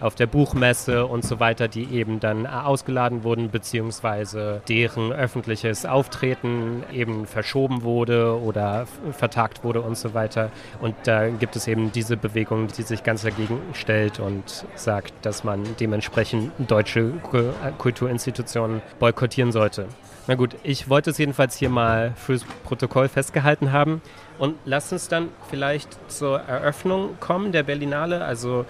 auf 0.01 0.15
der 0.15 0.27
Buchmesse 0.27 1.05
und 1.05 1.23
so 1.23 1.39
weiter, 1.39 1.67
die 1.67 1.85
eben 1.93 2.19
dann 2.19 2.45
ausgeladen 2.47 3.23
wurden, 3.23 3.49
beziehungsweise 3.49 4.61
deren 4.67 5.11
öffentliches 5.11 5.85
Auftreten 5.85 6.83
eben 6.91 7.25
verschoben 7.25 7.83
wurde 7.83 8.39
oder 8.39 8.87
vertagt 9.11 9.63
wurde 9.63 9.81
und 9.81 9.97
so 9.97 10.13
weiter. 10.13 10.51
Und 10.81 10.95
da 11.03 11.29
gibt 11.29 11.55
es 11.55 11.67
eben 11.67 11.91
diese 11.91 12.17
Bewegung, 12.17 12.67
die 12.67 12.83
sich 12.83 13.03
ganz 13.03 13.21
dagegen 13.23 13.59
stellt 13.73 14.19
und 14.19 14.65
sagt, 14.75 15.13
dass 15.21 15.43
man 15.43 15.63
dementsprechend 15.79 16.51
deutsche 16.69 17.13
Kulturinstitutionen 17.77 18.81
boykottieren 18.99 19.51
sollte. 19.51 19.87
Na 20.27 20.33
gut, 20.33 20.55
ich 20.63 20.89
wollte 20.89 21.11
es 21.11 21.19
jedenfalls 21.19 21.55
hier 21.55 21.69
mal 21.69 22.13
fürs 22.15 22.43
Protokoll 22.63 23.09
festgehalten 23.09 23.71
haben. 23.71 24.01
Und 24.39 24.55
lasst 24.65 24.91
uns 24.91 25.07
dann 25.07 25.29
vielleicht 25.49 25.97
zur 26.11 26.39
Eröffnung 26.39 27.19
kommen 27.19 27.51
der 27.51 27.61
Berlinale. 27.61 28.25
Also 28.25 28.65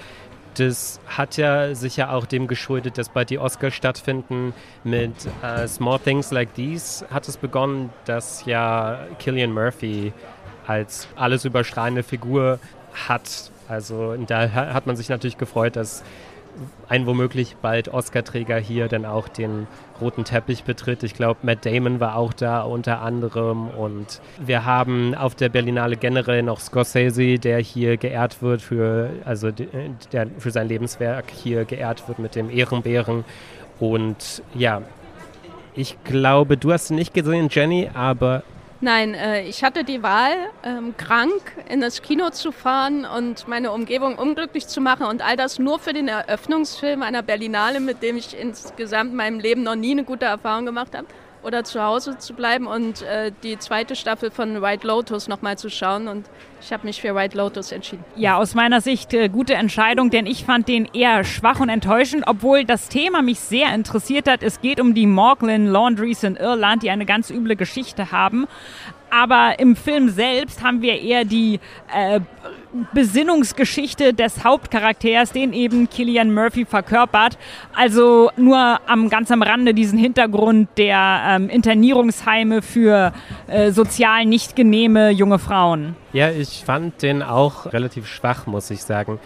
das 0.59 0.99
hat 1.07 1.37
ja 1.37 1.75
sicher 1.75 2.11
auch 2.11 2.25
dem 2.25 2.47
geschuldet, 2.47 2.97
dass 2.97 3.09
bald 3.09 3.29
die 3.29 3.39
Oscars 3.39 3.73
stattfinden. 3.73 4.53
Mit 4.83 5.13
uh, 5.43 5.67
Small 5.67 5.99
Things 5.99 6.31
Like 6.31 6.53
These 6.53 7.05
hat 7.09 7.27
es 7.27 7.37
begonnen, 7.37 7.91
dass 8.05 8.45
ja 8.45 8.99
Killian 9.19 9.51
Murphy 9.51 10.13
als 10.67 11.07
alles 11.15 11.45
überstrahlende 11.45 12.03
Figur 12.03 12.59
hat. 13.07 13.51
Also 13.67 14.15
da 14.15 14.51
hat 14.51 14.87
man 14.87 14.95
sich 14.95 15.09
natürlich 15.09 15.37
gefreut, 15.37 15.75
dass 15.75 16.03
ein 16.87 17.05
womöglich 17.05 17.57
bald 17.57 17.89
Oscar-Träger 17.89 18.57
hier 18.57 18.87
dann 18.87 19.05
auch 19.05 19.27
den 19.27 19.67
roten 20.01 20.23
Teppich 20.23 20.63
betritt. 20.63 21.03
Ich 21.03 21.13
glaube, 21.13 21.39
Matt 21.43 21.65
Damon 21.65 21.99
war 21.99 22.15
auch 22.15 22.33
da 22.33 22.61
unter 22.61 23.01
anderem. 23.01 23.69
Und 23.69 24.21
wir 24.39 24.65
haben 24.65 25.15
auf 25.15 25.35
der 25.35 25.49
Berlinale 25.49 25.97
generell 25.97 26.43
noch 26.43 26.59
Scorsese, 26.59 27.39
der 27.39 27.59
hier 27.59 27.97
geehrt 27.97 28.41
wird 28.41 28.61
für, 28.61 29.09
also 29.25 29.51
der 29.51 30.27
für 30.37 30.51
sein 30.51 30.67
Lebenswerk 30.67 31.25
hier 31.31 31.65
geehrt 31.65 32.07
wird 32.07 32.19
mit 32.19 32.35
dem 32.35 32.49
Ehrenbären. 32.49 33.25
Und 33.79 34.41
ja, 34.53 34.81
ich 35.73 35.97
glaube, 36.03 36.57
du 36.57 36.71
hast 36.71 36.89
ihn 36.89 36.95
nicht 36.95 37.13
gesehen, 37.13 37.49
Jenny, 37.51 37.89
aber 37.93 38.43
Nein, 38.85 39.15
äh, 39.15 39.41
ich 39.47 39.63
hatte 39.63 39.83
die 39.83 40.03
Wahl, 40.03 40.35
ähm, 40.63 40.95
krank 40.95 41.41
in 41.67 41.81
das 41.81 42.03
Kino 42.03 42.29
zu 42.29 42.51
fahren 42.51 43.03
und 43.03 43.47
meine 43.47 43.71
Umgebung 43.71 44.15
unglücklich 44.15 44.67
zu 44.67 44.79
machen 44.79 45.07
und 45.07 45.25
all 45.25 45.35
das 45.35 45.57
nur 45.57 45.79
für 45.79 45.91
den 45.91 46.07
Eröffnungsfilm 46.07 47.01
einer 47.01 47.23
Berlinale, 47.23 47.79
mit 47.79 48.03
dem 48.03 48.15
ich 48.15 48.37
insgesamt 48.39 49.09
in 49.09 49.15
meinem 49.15 49.39
Leben 49.39 49.63
noch 49.63 49.73
nie 49.73 49.89
eine 49.89 50.03
gute 50.03 50.25
Erfahrung 50.25 50.67
gemacht 50.67 50.95
habe 50.95 51.07
oder 51.45 51.63
zu 51.63 51.81
Hause 51.81 52.17
zu 52.17 52.33
bleiben 52.33 52.65
und 52.65 53.03
äh, 53.03 53.31
die 53.43 53.57
zweite 53.59 53.95
Staffel 53.95 54.31
von 54.31 54.61
White 54.61 54.85
Lotus 54.87 55.27
nochmal 55.27 55.57
zu 55.57 55.69
schauen. 55.69 56.07
Und 56.07 56.25
ich 56.59 56.73
habe 56.73 56.87
mich 56.87 56.99
für 57.01 57.13
White 57.13 57.37
Lotus 57.37 57.71
entschieden. 57.71 58.03
Ja, 58.15 58.37
aus 58.37 58.55
meiner 58.55 58.81
Sicht 58.81 59.13
äh, 59.13 59.29
gute 59.29 59.53
Entscheidung, 59.53 60.09
denn 60.09 60.25
ich 60.25 60.43
fand 60.43 60.67
den 60.67 60.85
eher 60.91 61.23
schwach 61.23 61.59
und 61.59 61.69
enttäuschend, 61.69 62.23
obwohl 62.25 62.65
das 62.65 62.89
Thema 62.89 63.21
mich 63.21 63.39
sehr 63.39 63.73
interessiert 63.73 64.27
hat. 64.27 64.41
Es 64.41 64.59
geht 64.59 64.79
um 64.79 64.95
die 64.95 65.05
Morglin 65.05 65.67
Laundries 65.67 66.23
in 66.23 66.35
Irland, 66.35 66.81
die 66.81 66.89
eine 66.89 67.05
ganz 67.05 67.29
üble 67.29 67.55
Geschichte 67.55 68.11
haben. 68.11 68.47
Aber 69.11 69.59
im 69.59 69.75
Film 69.75 70.09
selbst 70.09 70.63
haben 70.63 70.81
wir 70.81 70.99
eher 70.99 71.25
die 71.25 71.59
äh, 71.93 72.19
Besinnungsgeschichte 72.93 74.13
des 74.13 74.43
Hauptcharakters, 74.43 75.31
den 75.31 75.53
eben 75.53 75.89
Killian 75.89 76.33
Murphy 76.33 76.65
verkörpert. 76.65 77.37
Also 77.73 78.31
nur 78.37 78.79
am 78.87 79.09
ganz 79.09 79.31
am 79.31 79.41
Rande 79.41 79.73
diesen 79.73 79.97
Hintergrund 79.97 80.69
der 80.77 81.21
ähm, 81.27 81.49
Internierungsheime 81.49 82.61
für 82.61 83.13
äh, 83.47 83.71
sozial 83.71 84.25
nicht 84.25 84.55
genehme 84.55 85.09
junge 85.09 85.39
Frauen. 85.39 85.95
Ja, 86.13 86.31
ich 86.31 86.63
fand 86.65 87.01
den 87.01 87.21
auch 87.23 87.71
relativ 87.73 88.07
schwach, 88.07 88.45
muss 88.47 88.69
ich 88.71 88.81
sagen. 88.81 89.19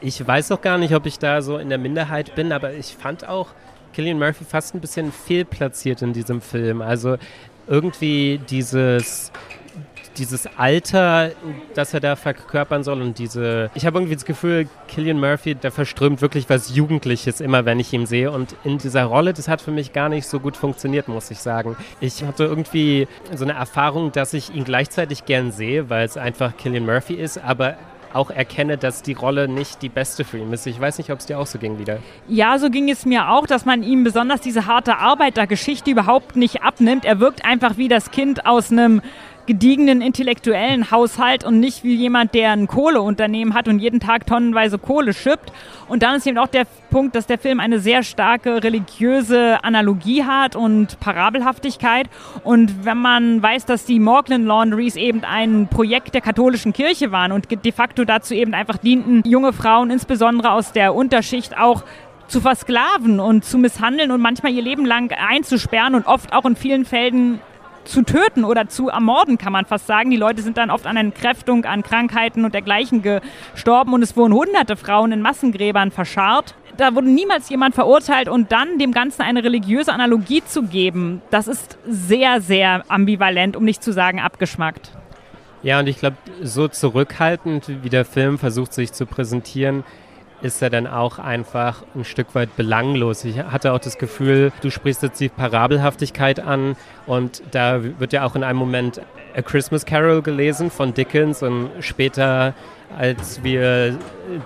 Ich 0.00 0.26
weiß 0.26 0.52
auch 0.52 0.60
gar 0.60 0.78
nicht, 0.78 0.94
ob 0.94 1.06
ich 1.06 1.18
da 1.18 1.42
so 1.42 1.58
in 1.58 1.68
der 1.68 1.78
Minderheit 1.78 2.34
bin, 2.34 2.52
aber 2.52 2.74
ich 2.74 2.96
fand 2.98 3.28
auch 3.28 3.48
Killian 3.94 4.18
Murphy 4.18 4.44
fast 4.44 4.74
ein 4.74 4.80
bisschen 4.80 5.10
fehlplatziert 5.10 6.02
in 6.02 6.12
diesem 6.12 6.40
Film. 6.40 6.82
Also 6.82 7.16
irgendwie 7.66 8.38
dieses 8.50 9.32
dieses 10.18 10.48
Alter, 10.56 11.30
das 11.74 11.94
er 11.94 12.00
da 12.00 12.16
verkörpern 12.16 12.84
soll 12.84 13.02
und 13.02 13.18
diese, 13.18 13.70
ich 13.74 13.86
habe 13.86 13.98
irgendwie 13.98 14.14
das 14.14 14.24
Gefühl, 14.24 14.68
Killian 14.88 15.20
Murphy, 15.20 15.54
der 15.54 15.72
verströmt 15.72 16.20
wirklich 16.22 16.48
was 16.48 16.74
Jugendliches 16.74 17.40
immer, 17.40 17.64
wenn 17.64 17.80
ich 17.80 17.92
ihn 17.92 18.06
sehe 18.06 18.30
und 18.30 18.54
in 18.64 18.78
dieser 18.78 19.04
Rolle, 19.04 19.32
das 19.32 19.48
hat 19.48 19.60
für 19.60 19.70
mich 19.70 19.92
gar 19.92 20.08
nicht 20.08 20.26
so 20.26 20.40
gut 20.40 20.56
funktioniert, 20.56 21.08
muss 21.08 21.30
ich 21.30 21.38
sagen. 21.38 21.76
Ich 22.00 22.24
hatte 22.24 22.44
irgendwie 22.44 23.08
so 23.34 23.44
eine 23.44 23.54
Erfahrung, 23.54 24.12
dass 24.12 24.32
ich 24.32 24.54
ihn 24.54 24.64
gleichzeitig 24.64 25.24
gern 25.24 25.52
sehe, 25.52 25.90
weil 25.90 26.04
es 26.04 26.16
einfach 26.16 26.56
Killian 26.56 26.86
Murphy 26.86 27.14
ist, 27.14 27.38
aber 27.38 27.76
auch 28.16 28.30
erkenne, 28.30 28.78
dass 28.78 29.02
die 29.02 29.12
Rolle 29.12 29.46
nicht 29.46 29.82
die 29.82 29.88
beste 29.88 30.24
für 30.24 30.38
ihn 30.38 30.52
ist. 30.52 30.66
Ich 30.66 30.80
weiß 30.80 30.98
nicht, 30.98 31.10
ob 31.10 31.20
es 31.20 31.26
dir 31.26 31.38
auch 31.38 31.46
so 31.46 31.58
ging 31.58 31.78
wieder. 31.78 31.98
Ja, 32.28 32.58
so 32.58 32.70
ging 32.70 32.90
es 32.90 33.04
mir 33.04 33.28
auch, 33.28 33.46
dass 33.46 33.64
man 33.64 33.82
ihm 33.82 34.04
besonders 34.04 34.40
diese 34.40 34.66
harte 34.66 34.96
Arbeitergeschichte 34.96 35.90
überhaupt 35.90 36.34
nicht 36.34 36.62
abnimmt. 36.62 37.04
Er 37.04 37.20
wirkt 37.20 37.44
einfach 37.44 37.76
wie 37.76 37.88
das 37.88 38.10
Kind 38.10 38.46
aus 38.46 38.72
einem 38.72 39.02
gediegenen 39.46 40.00
intellektuellen 40.00 40.90
Haushalt 40.90 41.44
und 41.44 41.60
nicht 41.60 41.84
wie 41.84 41.94
jemand, 41.94 42.34
der 42.34 42.52
ein 42.52 42.66
Kohleunternehmen 42.66 43.54
hat 43.54 43.68
und 43.68 43.78
jeden 43.78 44.00
Tag 44.00 44.26
tonnenweise 44.26 44.78
Kohle 44.78 45.14
schippt. 45.14 45.52
Und 45.88 46.02
dann 46.02 46.16
ist 46.16 46.26
eben 46.26 46.38
auch 46.38 46.48
der 46.48 46.66
Punkt, 46.90 47.14
dass 47.14 47.26
der 47.26 47.38
Film 47.38 47.60
eine 47.60 47.78
sehr 47.78 48.02
starke 48.02 48.62
religiöse 48.62 49.62
Analogie 49.62 50.24
hat 50.24 50.56
und 50.56 50.98
Parabelhaftigkeit. 51.00 52.08
Und 52.42 52.84
wenn 52.84 52.98
man 52.98 53.42
weiß, 53.42 53.66
dass 53.66 53.84
die 53.84 54.00
Morgan 54.00 54.44
Laundries 54.44 54.96
eben 54.96 55.22
ein 55.24 55.68
Projekt 55.68 56.14
der 56.14 56.20
katholischen 56.20 56.72
Kirche 56.72 57.12
waren 57.12 57.32
und 57.32 57.46
de 57.50 57.72
facto 57.72 58.04
dazu 58.04 58.34
eben 58.34 58.54
einfach 58.54 58.78
dienten, 58.78 59.22
junge 59.24 59.52
Frauen, 59.52 59.90
insbesondere 59.90 60.52
aus 60.52 60.72
der 60.72 60.94
Unterschicht, 60.94 61.56
auch 61.56 61.84
zu 62.28 62.40
versklaven 62.40 63.20
und 63.20 63.44
zu 63.44 63.58
misshandeln 63.58 64.10
und 64.10 64.20
manchmal 64.20 64.52
ihr 64.52 64.62
Leben 64.62 64.84
lang 64.84 65.12
einzusperren 65.12 65.94
und 65.94 66.06
oft 66.06 66.32
auch 66.32 66.44
in 66.44 66.56
vielen 66.56 66.84
Fällen 66.84 67.40
zu 67.86 68.02
töten 68.02 68.44
oder 68.44 68.68
zu 68.68 68.88
ermorden, 68.88 69.38
kann 69.38 69.52
man 69.52 69.64
fast 69.64 69.86
sagen. 69.86 70.10
Die 70.10 70.16
Leute 70.16 70.42
sind 70.42 70.56
dann 70.56 70.70
oft 70.70 70.86
an 70.86 70.96
Entkräftung, 70.96 71.64
an 71.64 71.82
Krankheiten 71.82 72.44
und 72.44 72.54
dergleichen 72.54 73.02
gestorben 73.02 73.94
und 73.94 74.02
es 74.02 74.16
wurden 74.16 74.34
hunderte 74.34 74.76
Frauen 74.76 75.12
in 75.12 75.22
Massengräbern 75.22 75.90
verscharrt. 75.90 76.54
Da 76.76 76.94
wurde 76.94 77.08
niemals 77.08 77.48
jemand 77.48 77.74
verurteilt 77.74 78.28
und 78.28 78.52
dann 78.52 78.78
dem 78.78 78.92
Ganzen 78.92 79.22
eine 79.22 79.42
religiöse 79.42 79.92
Analogie 79.92 80.42
zu 80.44 80.64
geben, 80.64 81.22
das 81.30 81.48
ist 81.48 81.78
sehr, 81.86 82.40
sehr 82.40 82.84
ambivalent, 82.88 83.56
um 83.56 83.64
nicht 83.64 83.82
zu 83.82 83.92
sagen 83.92 84.20
abgeschmackt. 84.20 84.92
Ja, 85.62 85.80
und 85.80 85.86
ich 85.86 85.98
glaube, 85.98 86.16
so 86.42 86.68
zurückhaltend, 86.68 87.82
wie 87.82 87.88
der 87.88 88.04
Film 88.04 88.38
versucht 88.38 88.74
sich 88.74 88.92
zu 88.92 89.06
präsentieren, 89.06 89.84
ist 90.42 90.62
er 90.62 90.70
dann 90.70 90.86
auch 90.86 91.18
einfach 91.18 91.82
ein 91.94 92.04
Stück 92.04 92.34
weit 92.34 92.56
belanglos. 92.56 93.24
Ich 93.24 93.38
hatte 93.38 93.72
auch 93.72 93.78
das 93.78 93.98
Gefühl, 93.98 94.52
du 94.60 94.70
sprichst 94.70 95.02
jetzt 95.02 95.20
die 95.20 95.28
Parabelhaftigkeit 95.28 96.40
an 96.40 96.76
und 97.06 97.42
da 97.52 97.82
wird 97.82 98.12
ja 98.12 98.24
auch 98.24 98.36
in 98.36 98.44
einem 98.44 98.58
Moment 98.58 99.00
A 99.36 99.42
Christmas 99.42 99.84
Carol 99.84 100.22
gelesen 100.22 100.70
von 100.70 100.94
Dickens 100.94 101.42
und 101.42 101.70
später, 101.80 102.54
als 102.98 103.42
wir 103.42 103.98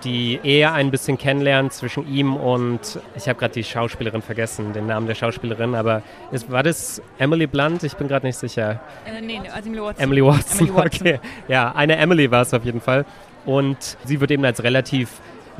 die 0.04 0.40
Ehe 0.42 0.72
ein 0.72 0.90
bisschen 0.90 1.18
kennenlernen 1.18 1.70
zwischen 1.70 2.12
ihm 2.12 2.36
und, 2.36 2.98
ich 3.14 3.28
habe 3.28 3.38
gerade 3.38 3.54
die 3.54 3.64
Schauspielerin 3.64 4.22
vergessen, 4.22 4.72
den 4.72 4.86
Namen 4.86 5.06
der 5.06 5.14
Schauspielerin, 5.14 5.74
aber 5.74 6.02
ist, 6.32 6.50
war 6.50 6.62
das 6.62 7.02
Emily 7.18 7.46
Blunt? 7.46 7.82
Ich 7.84 7.94
bin 7.96 8.08
gerade 8.08 8.26
nicht 8.26 8.38
sicher. 8.38 8.80
Äh, 9.06 9.20
nee, 9.20 9.40
also 9.52 9.68
Emily 9.68 9.82
Watson. 9.82 10.04
Emily 10.04 10.24
Watson, 10.24 10.68
Emily 10.68 10.74
Watson. 10.76 11.00
okay. 11.00 11.20
Ja, 11.48 11.72
eine 11.74 11.96
Emily 11.96 12.30
war 12.30 12.42
es 12.42 12.54
auf 12.54 12.64
jeden 12.64 12.80
Fall. 12.80 13.04
Und 13.46 13.96
sie 14.04 14.20
wird 14.20 14.30
eben 14.30 14.44
als 14.44 14.62
relativ 14.62 15.08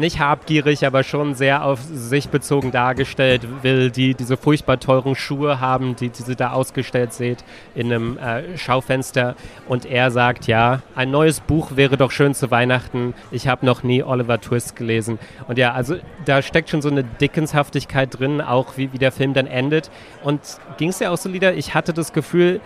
nicht 0.01 0.19
habgierig, 0.19 0.85
aber 0.85 1.05
schon 1.05 1.35
sehr 1.35 1.65
auf 1.65 1.81
sich 1.83 2.29
bezogen 2.29 2.71
dargestellt, 2.73 3.47
will 3.63 3.91
die 3.91 4.15
diese 4.15 4.37
furchtbar 4.37 4.81
teuren 4.81 5.15
Schuhe 5.15 5.61
haben, 5.61 5.97
die, 5.97 6.09
die 6.09 6.23
sie 6.23 6.37
da 6.37 6.53
ausgestellt 6.53 7.13
seht 7.13 7.45
in 7.75 7.93
einem 7.93 8.19
äh, 8.19 8.59
Schaufenster. 8.59 9.37
Und 9.69 9.87
er 9.87 10.11
sagt, 10.11 10.47
ja, 10.47 10.83
ein 10.95 11.11
neues 11.11 11.41
Buch 11.41 11.77
wäre 11.77 11.97
doch 11.97 12.11
schön 12.11 12.35
zu 12.35 12.51
Weihnachten. 12.51 13.15
Ich 13.31 13.47
habe 13.47 13.65
noch 13.65 13.83
nie 13.83 14.03
Oliver 14.03 14.41
Twist 14.41 14.77
gelesen. 14.77 15.19
Und 15.47 15.59
ja, 15.59 15.73
also 15.73 15.97
da 16.25 16.43
steckt 16.43 16.71
schon 16.71 16.83
so 16.83 16.91
eine 16.91 17.05
Dickenshaftigkeit 17.05 18.19
drin, 18.19 18.41
auch 18.41 18.77
wie, 18.77 18.93
wie 18.93 18.99
der 18.99 19.13
Film 19.13 19.35
dann 19.35 19.47
endet. 19.47 19.91
Und 20.25 20.41
ging 20.79 20.89
es 20.89 20.99
ja 20.99 21.11
auch 21.11 21.19
so, 21.19 21.29
Lieder, 21.29 21.55
ich 21.55 21.75
hatte 21.75 21.93
das 21.93 22.13
Gefühl, 22.13 22.61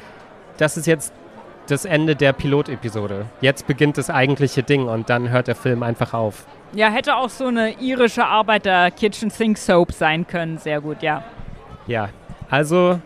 dass 0.57 0.77
es 0.77 0.87
jetzt 0.87 1.13
das 1.67 1.85
Ende 1.85 2.15
der 2.15 2.33
Pilotepisode. 2.33 3.27
Jetzt 3.41 3.67
beginnt 3.67 3.99
das 3.99 4.11
eigentliche 4.11 4.63
Ding 4.63 4.87
und 4.87 5.11
dann 5.11 5.31
hört 5.31 5.49
der 5.49 5.55
Film 5.55 5.83
einfach 5.83 6.15
auf. 6.15 6.47
Ja, 6.75 6.89
hätte 6.89 7.17
auch 7.17 7.29
so 7.29 7.47
eine 7.47 7.81
irische 7.81 8.25
Arbeiter-Kitchen-Sink-Soap 8.25 9.93
sein 9.93 10.27
können. 10.27 10.59
Sehr 10.59 10.81
gut, 10.81 11.03
ja. 11.03 11.23
Ja, 11.87 12.09
also 12.51 13.01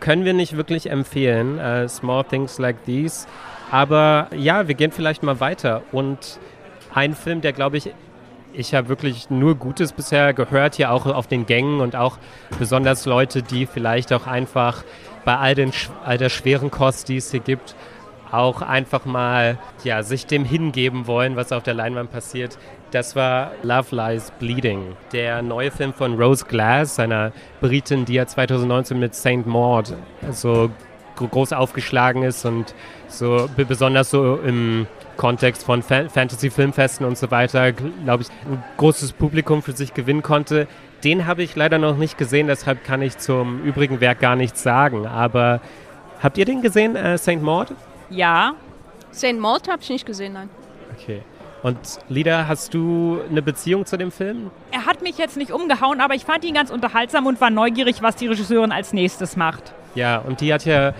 können 0.00 0.24
wir 0.24 0.32
nicht 0.32 0.56
wirklich 0.56 0.90
empfehlen, 0.90 1.58
uh, 1.58 1.86
Small 1.88 2.24
Things 2.24 2.58
Like 2.58 2.84
These. 2.84 3.26
Aber 3.70 4.28
ja, 4.34 4.68
wir 4.68 4.74
gehen 4.74 4.90
vielleicht 4.90 5.22
mal 5.22 5.40
weiter. 5.40 5.82
Und 5.92 6.38
ein 6.94 7.14
Film, 7.14 7.42
der, 7.42 7.52
glaube 7.52 7.76
ich, 7.76 7.92
ich 8.54 8.74
habe 8.74 8.88
wirklich 8.88 9.28
nur 9.28 9.56
Gutes 9.56 9.92
bisher 9.92 10.32
gehört, 10.32 10.76
hier 10.76 10.90
auch 10.90 11.06
auf 11.06 11.26
den 11.26 11.44
Gängen 11.44 11.80
und 11.80 11.96
auch 11.96 12.18
besonders 12.58 13.04
Leute, 13.04 13.42
die 13.42 13.66
vielleicht 13.66 14.12
auch 14.12 14.26
einfach 14.26 14.84
bei 15.24 15.36
all, 15.36 15.54
den, 15.54 15.72
all 16.04 16.18
der 16.18 16.28
schweren 16.28 16.70
Kost, 16.70 17.08
die 17.08 17.16
es 17.16 17.30
hier 17.30 17.40
gibt, 17.40 17.74
auch 18.30 18.62
einfach 18.62 19.04
mal 19.04 19.58
ja, 19.82 20.02
sich 20.02 20.26
dem 20.26 20.44
hingeben 20.44 21.06
wollen, 21.06 21.36
was 21.36 21.52
auf 21.52 21.62
der 21.62 21.74
Leinwand 21.74 22.10
passiert. 22.10 22.58
Das 22.94 23.16
war 23.16 23.50
Love 23.64 23.96
Lies 23.96 24.30
Bleeding, 24.38 24.94
der 25.12 25.42
neue 25.42 25.72
Film 25.72 25.92
von 25.92 26.14
Rose 26.16 26.44
Glass, 26.44 27.00
einer 27.00 27.32
Britin, 27.60 28.04
die 28.04 28.14
ja 28.14 28.24
2019 28.24 29.00
mit 29.00 29.16
Saint 29.16 29.48
Maud 29.48 29.92
so 30.30 30.70
groß 31.16 31.54
aufgeschlagen 31.54 32.22
ist 32.22 32.44
und 32.44 32.72
so 33.08 33.50
besonders 33.56 34.12
so 34.12 34.36
im 34.36 34.86
Kontext 35.16 35.64
von 35.64 35.82
Fa 35.82 36.08
Fantasy-Filmfesten 36.08 37.04
und 37.04 37.18
so 37.18 37.32
weiter, 37.32 37.72
glaube 37.72 38.22
ich, 38.22 38.28
ein 38.48 38.62
großes 38.76 39.14
Publikum 39.14 39.60
für 39.60 39.72
sich 39.72 39.92
gewinnen 39.92 40.22
konnte. 40.22 40.68
Den 41.02 41.26
habe 41.26 41.42
ich 41.42 41.56
leider 41.56 41.78
noch 41.78 41.96
nicht 41.96 42.16
gesehen, 42.16 42.46
deshalb 42.46 42.84
kann 42.84 43.02
ich 43.02 43.18
zum 43.18 43.64
übrigen 43.64 44.00
Werk 44.00 44.20
gar 44.20 44.36
nichts 44.36 44.62
sagen. 44.62 45.04
Aber 45.04 45.60
habt 46.22 46.38
ihr 46.38 46.44
den 46.44 46.62
gesehen, 46.62 46.94
äh, 46.94 47.18
St. 47.18 47.42
Maud? 47.42 47.74
Ja. 48.08 48.54
St. 49.12 49.36
Maud 49.40 49.66
habe 49.66 49.82
ich 49.82 49.90
nicht 49.90 50.06
gesehen, 50.06 50.34
nein. 50.34 50.48
Okay. 50.96 51.22
Und 51.64 51.78
Lida, 52.10 52.46
hast 52.46 52.74
du 52.74 53.22
eine 53.30 53.40
Beziehung 53.40 53.86
zu 53.86 53.96
dem 53.96 54.12
Film? 54.12 54.50
Er 54.70 54.84
hat 54.84 55.00
mich 55.00 55.16
jetzt 55.16 55.38
nicht 55.38 55.50
umgehauen, 55.50 56.02
aber 56.02 56.14
ich 56.14 56.26
fand 56.26 56.44
ihn 56.44 56.52
ganz 56.52 56.68
unterhaltsam 56.70 57.24
und 57.24 57.40
war 57.40 57.48
neugierig, 57.48 58.02
was 58.02 58.16
die 58.16 58.26
Regisseurin 58.26 58.70
als 58.70 58.92
nächstes 58.92 59.34
macht. 59.34 59.72
Ja, 59.94 60.18
und 60.18 60.42
die 60.42 60.52
hat 60.52 60.66
ja 60.66 60.92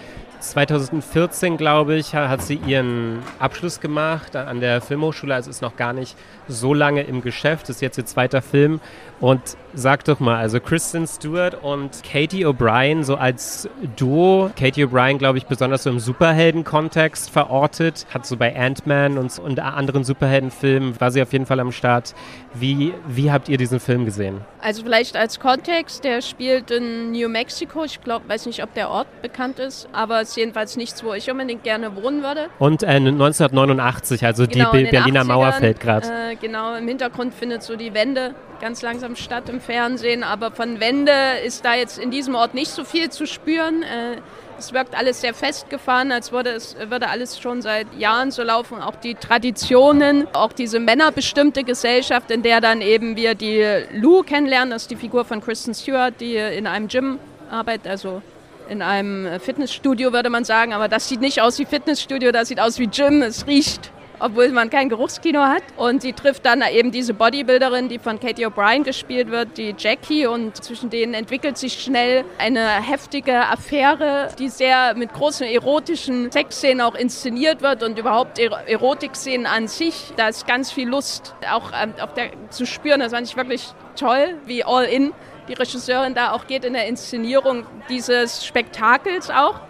2014, 0.50 1.56
glaube 1.56 1.96
ich, 1.96 2.14
hat 2.14 2.42
sie 2.42 2.60
ihren 2.66 3.20
Abschluss 3.38 3.80
gemacht 3.80 4.36
an 4.36 4.60
der 4.60 4.80
Filmhochschule. 4.80 5.34
Also 5.34 5.50
ist 5.50 5.62
noch 5.62 5.76
gar 5.76 5.92
nicht 5.92 6.16
so 6.48 6.74
lange 6.74 7.02
im 7.02 7.22
Geschäft. 7.22 7.68
Ist 7.68 7.80
jetzt 7.80 7.98
ihr 7.98 8.06
zweiter 8.06 8.42
Film. 8.42 8.80
Und 9.20 9.56
sag 9.72 10.04
doch 10.04 10.20
mal, 10.20 10.36
also 10.36 10.60
Kristen 10.60 11.06
Stewart 11.06 11.62
und 11.62 12.02
Katie 12.02 12.44
O'Brien 12.46 13.04
so 13.04 13.16
als 13.16 13.68
Duo. 13.96 14.50
Katie 14.58 14.84
O'Brien, 14.84 15.18
glaube 15.18 15.38
ich, 15.38 15.46
besonders 15.46 15.84
so 15.84 15.90
im 15.90 15.98
Superhelden-Kontext 15.98 17.30
verortet. 17.30 18.06
Hat 18.12 18.26
so 18.26 18.36
bei 18.36 18.54
Ant-Man 18.54 19.16
und, 19.18 19.38
und 19.38 19.60
anderen 19.60 20.04
Superheldenfilmen 20.04 21.00
war 21.00 21.10
sie 21.10 21.22
auf 21.22 21.32
jeden 21.32 21.46
Fall 21.46 21.60
am 21.60 21.72
Start. 21.72 22.14
Wie, 22.52 22.92
wie 23.08 23.32
habt 23.32 23.48
ihr 23.48 23.56
diesen 23.56 23.80
Film 23.80 24.04
gesehen? 24.04 24.42
Also 24.60 24.82
vielleicht 24.82 25.16
als 25.16 25.40
Kontext, 25.40 26.04
der 26.04 26.22
spielt 26.22 26.70
in 26.70 27.12
New 27.12 27.28
Mexico. 27.28 27.84
Ich 27.84 28.00
glaube, 28.02 28.28
weiß 28.28 28.46
nicht, 28.46 28.62
ob 28.62 28.74
der 28.74 28.90
Ort 28.90 29.08
bekannt 29.22 29.58
ist, 29.58 29.88
aber 29.92 30.20
es 30.20 30.33
ist 30.34 30.36
jedenfalls 30.36 30.76
nichts, 30.76 31.04
wo 31.04 31.14
ich 31.14 31.30
unbedingt 31.30 31.62
gerne 31.62 31.94
wohnen 31.94 32.22
würde. 32.22 32.48
Und 32.58 32.82
äh, 32.82 32.96
1989, 32.96 34.24
also 34.24 34.46
Genau, 34.46 34.72
die 34.72 34.84
Be 34.84 34.90
Berliner 34.90 35.22
80ern, 35.22 35.24
Mauer 35.24 35.52
fällt 35.52 35.80
gerade. 35.80 36.06
Äh, 36.06 36.36
genau, 36.36 36.74
im 36.74 36.88
Hintergrund 36.88 37.34
findet 37.34 37.62
so 37.62 37.76
die 37.76 37.94
Wende 37.94 38.34
ganz 38.60 38.82
langsam 38.82 39.14
statt 39.14 39.48
im 39.48 39.60
Fernsehen, 39.60 40.24
aber 40.24 40.50
von 40.50 40.80
Wende 40.80 41.12
ist 41.44 41.64
da 41.64 41.74
jetzt 41.74 41.98
in 41.98 42.10
diesem 42.10 42.34
Ort 42.34 42.54
nicht 42.54 42.70
so 42.70 42.84
viel 42.84 43.10
zu 43.10 43.26
spüren. 43.26 43.82
Äh, 43.82 44.16
es 44.58 44.72
wirkt 44.72 44.96
alles 44.96 45.20
sehr 45.20 45.34
festgefahren, 45.34 46.12
als 46.12 46.32
würde 46.32 46.50
es 46.50 46.76
würde 46.88 47.08
alles 47.08 47.40
schon 47.40 47.60
seit 47.62 47.86
Jahren 47.98 48.30
so 48.30 48.42
laufen. 48.42 48.80
Auch 48.80 48.96
die 48.96 49.14
Traditionen, 49.14 50.26
auch 50.32 50.52
diese 50.52 50.78
männerbestimmte 50.80 51.64
Gesellschaft, 51.64 52.30
in 52.30 52.42
der 52.42 52.60
dann 52.60 52.80
eben 52.80 53.16
wir 53.16 53.34
die 53.34 53.64
Lou 53.92 54.22
kennenlernen, 54.22 54.70
das 54.70 54.82
ist 54.82 54.90
die 54.90 54.96
Figur 54.96 55.24
von 55.24 55.40
Kristen 55.40 55.74
Stewart, 55.74 56.14
die 56.20 56.36
in 56.36 56.66
einem 56.66 56.88
Gym 56.88 57.18
arbeitet, 57.50 57.88
also 57.88 58.22
in 58.68 58.82
einem 58.82 59.40
Fitnessstudio 59.40 60.12
würde 60.12 60.30
man 60.30 60.44
sagen, 60.44 60.72
aber 60.72 60.88
das 60.88 61.08
sieht 61.08 61.20
nicht 61.20 61.40
aus 61.40 61.58
wie 61.58 61.64
Fitnessstudio, 61.64 62.32
das 62.32 62.48
sieht 62.48 62.60
aus 62.60 62.78
wie 62.78 62.86
Gym, 62.86 63.22
es 63.22 63.46
riecht 63.46 63.90
obwohl 64.20 64.48
man 64.50 64.70
kein 64.70 64.88
Geruchskino 64.88 65.40
hat. 65.42 65.62
Und 65.76 66.02
sie 66.02 66.12
trifft 66.12 66.46
dann 66.46 66.62
eben 66.72 66.90
diese 66.90 67.14
Bodybuilderin, 67.14 67.88
die 67.88 67.98
von 67.98 68.20
Katie 68.20 68.46
O'Brien 68.46 68.84
gespielt 68.84 69.30
wird, 69.30 69.58
die 69.58 69.74
Jackie. 69.76 70.26
Und 70.26 70.62
zwischen 70.64 70.90
denen 70.90 71.14
entwickelt 71.14 71.58
sich 71.58 71.82
schnell 71.82 72.24
eine 72.38 72.68
heftige 72.82 73.46
Affäre, 73.46 74.28
die 74.38 74.48
sehr 74.48 74.94
mit 74.94 75.12
großen 75.12 75.46
erotischen 75.46 76.30
Sexszenen 76.30 76.80
auch 76.80 76.94
inszeniert 76.94 77.62
wird 77.62 77.82
und 77.82 77.98
überhaupt 77.98 78.38
Er- 78.38 78.66
Erotikszenen 78.68 79.46
an 79.46 79.68
sich. 79.68 80.12
Da 80.16 80.28
ist 80.28 80.46
ganz 80.46 80.72
viel 80.72 80.88
Lust 80.88 81.34
auch 81.52 81.72
ähm, 81.78 81.92
der, 82.16 82.30
zu 82.50 82.66
spüren. 82.66 83.00
Das 83.00 83.12
fand 83.12 83.26
ich 83.26 83.36
wirklich 83.36 83.66
toll, 83.96 84.36
wie 84.46 84.64
All 84.64 84.84
In 84.84 85.12
die 85.48 85.54
Regisseurin 85.54 86.14
da 86.14 86.32
auch 86.32 86.46
geht 86.46 86.64
in 86.64 86.72
der 86.72 86.86
Inszenierung 86.86 87.66
dieses 87.88 88.44
Spektakels 88.44 89.30
auch 89.30 89.60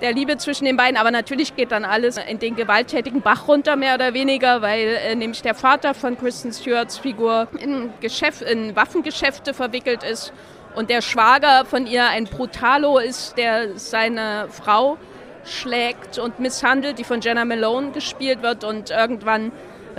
der 0.00 0.12
Liebe 0.12 0.36
zwischen 0.36 0.64
den 0.64 0.76
beiden. 0.76 0.96
Aber 0.96 1.10
natürlich 1.10 1.56
geht 1.56 1.72
dann 1.72 1.84
alles 1.84 2.16
in 2.16 2.38
den 2.38 2.56
gewalttätigen 2.56 3.22
Bach 3.22 3.48
runter, 3.48 3.76
mehr 3.76 3.94
oder 3.94 4.14
weniger, 4.14 4.60
weil 4.62 4.98
äh, 5.02 5.14
nämlich 5.14 5.42
der 5.42 5.54
Vater 5.54 5.94
von 5.94 6.18
Kristen 6.18 6.52
Stewarts 6.52 6.98
Figur 6.98 7.48
in, 7.58 7.92
Geschäft, 8.00 8.42
in 8.42 8.76
Waffengeschäfte 8.76 9.54
verwickelt 9.54 10.02
ist 10.02 10.32
und 10.74 10.90
der 10.90 11.02
Schwager 11.02 11.64
von 11.64 11.86
ihr 11.86 12.04
ein 12.08 12.24
Brutalo 12.24 12.98
ist, 12.98 13.36
der 13.38 13.78
seine 13.78 14.48
Frau 14.50 14.98
schlägt 15.44 16.18
und 16.18 16.40
misshandelt, 16.40 16.98
die 16.98 17.04
von 17.04 17.20
Jenna 17.20 17.44
Malone 17.44 17.92
gespielt 17.92 18.42
wird 18.42 18.64
und 18.64 18.90
irgendwann 18.90 19.52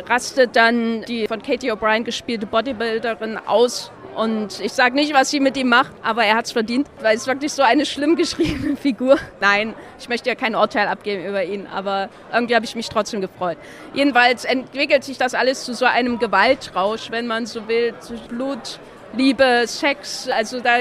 rastet 0.10 0.56
dann 0.56 1.04
die 1.04 1.28
von 1.28 1.42
Katie 1.42 1.72
O'Brien 1.72 2.04
gespielte 2.04 2.46
Bodybuilderin 2.46 3.38
aus 3.38 3.92
und 4.16 4.60
ich 4.60 4.72
sage 4.72 4.96
nicht, 4.96 5.14
was 5.14 5.30
sie 5.30 5.40
mit 5.40 5.58
ihm 5.58 5.70
macht, 5.70 5.92
aber 6.02 6.24
er 6.26 6.36
hat 6.36 6.46
es 6.46 6.52
verdient, 6.52 6.88
weil 7.02 7.16
es 7.16 7.28
wirklich 7.28 7.54
so 7.54 7.64
eine 7.64 7.86
schlimm 7.86 8.16
geschriebene 8.16 8.76
Figur. 8.82 9.18
Nein, 9.42 9.74
ich 10.00 10.10
möchte 10.10 10.30
ja 10.30 10.36
kein 10.36 10.56
Urteil 10.56 10.88
abgeben 10.88 11.26
über 11.26 11.44
ihn, 11.44 11.68
aber 11.68 12.10
irgendwie 12.34 12.56
habe 12.56 12.66
ich 12.66 12.76
mich 12.76 12.90
trotzdem 12.90 13.22
gefreut. 13.22 13.58
Jedenfalls 13.94 14.46
entwickelt 14.46 15.04
sich 15.04 15.18
das 15.18 15.34
alles 15.34 15.66
zu 15.66 15.74
so 15.74 15.86
einem 15.86 16.20
Gewaltrausch, 16.20 17.12
wenn 17.12 17.28
man 17.28 17.46
so 17.46 17.68
will, 17.68 17.94
Blut, 18.30 18.80
Liebe, 19.16 19.64
Sex. 19.66 20.30
Also 20.30 20.60
da 20.60 20.78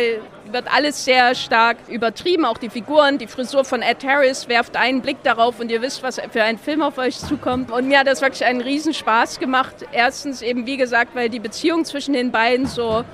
wird 0.50 0.72
alles 0.72 1.04
sehr 1.04 1.34
stark 1.34 1.76
übertrieben, 1.88 2.44
auch 2.44 2.58
die 2.58 2.68
Figuren. 2.68 3.18
Die 3.18 3.26
Frisur 3.26 3.64
von 3.64 3.82
Ed 3.82 4.04
Harris 4.04 4.48
werft 4.48 4.76
einen 4.76 5.00
Blick 5.00 5.22
darauf 5.22 5.60
und 5.60 5.70
ihr 5.70 5.82
wisst, 5.82 6.02
was 6.02 6.20
für 6.30 6.42
ein 6.42 6.58
Film 6.58 6.82
auf 6.82 6.98
euch 6.98 7.18
zukommt. 7.18 7.70
Und 7.70 7.88
mir 7.88 8.00
hat 8.00 8.06
das 8.06 8.20
wirklich 8.22 8.44
einen 8.44 8.60
Riesenspaß 8.60 9.38
gemacht. 9.38 9.74
Erstens 9.92 10.42
eben, 10.42 10.66
wie 10.66 10.76
gesagt, 10.76 11.14
weil 11.14 11.28
die 11.28 11.40
Beziehung 11.40 11.84
zwischen 11.84 12.14
den 12.14 12.30
beiden 12.30 12.66
so 12.66 13.04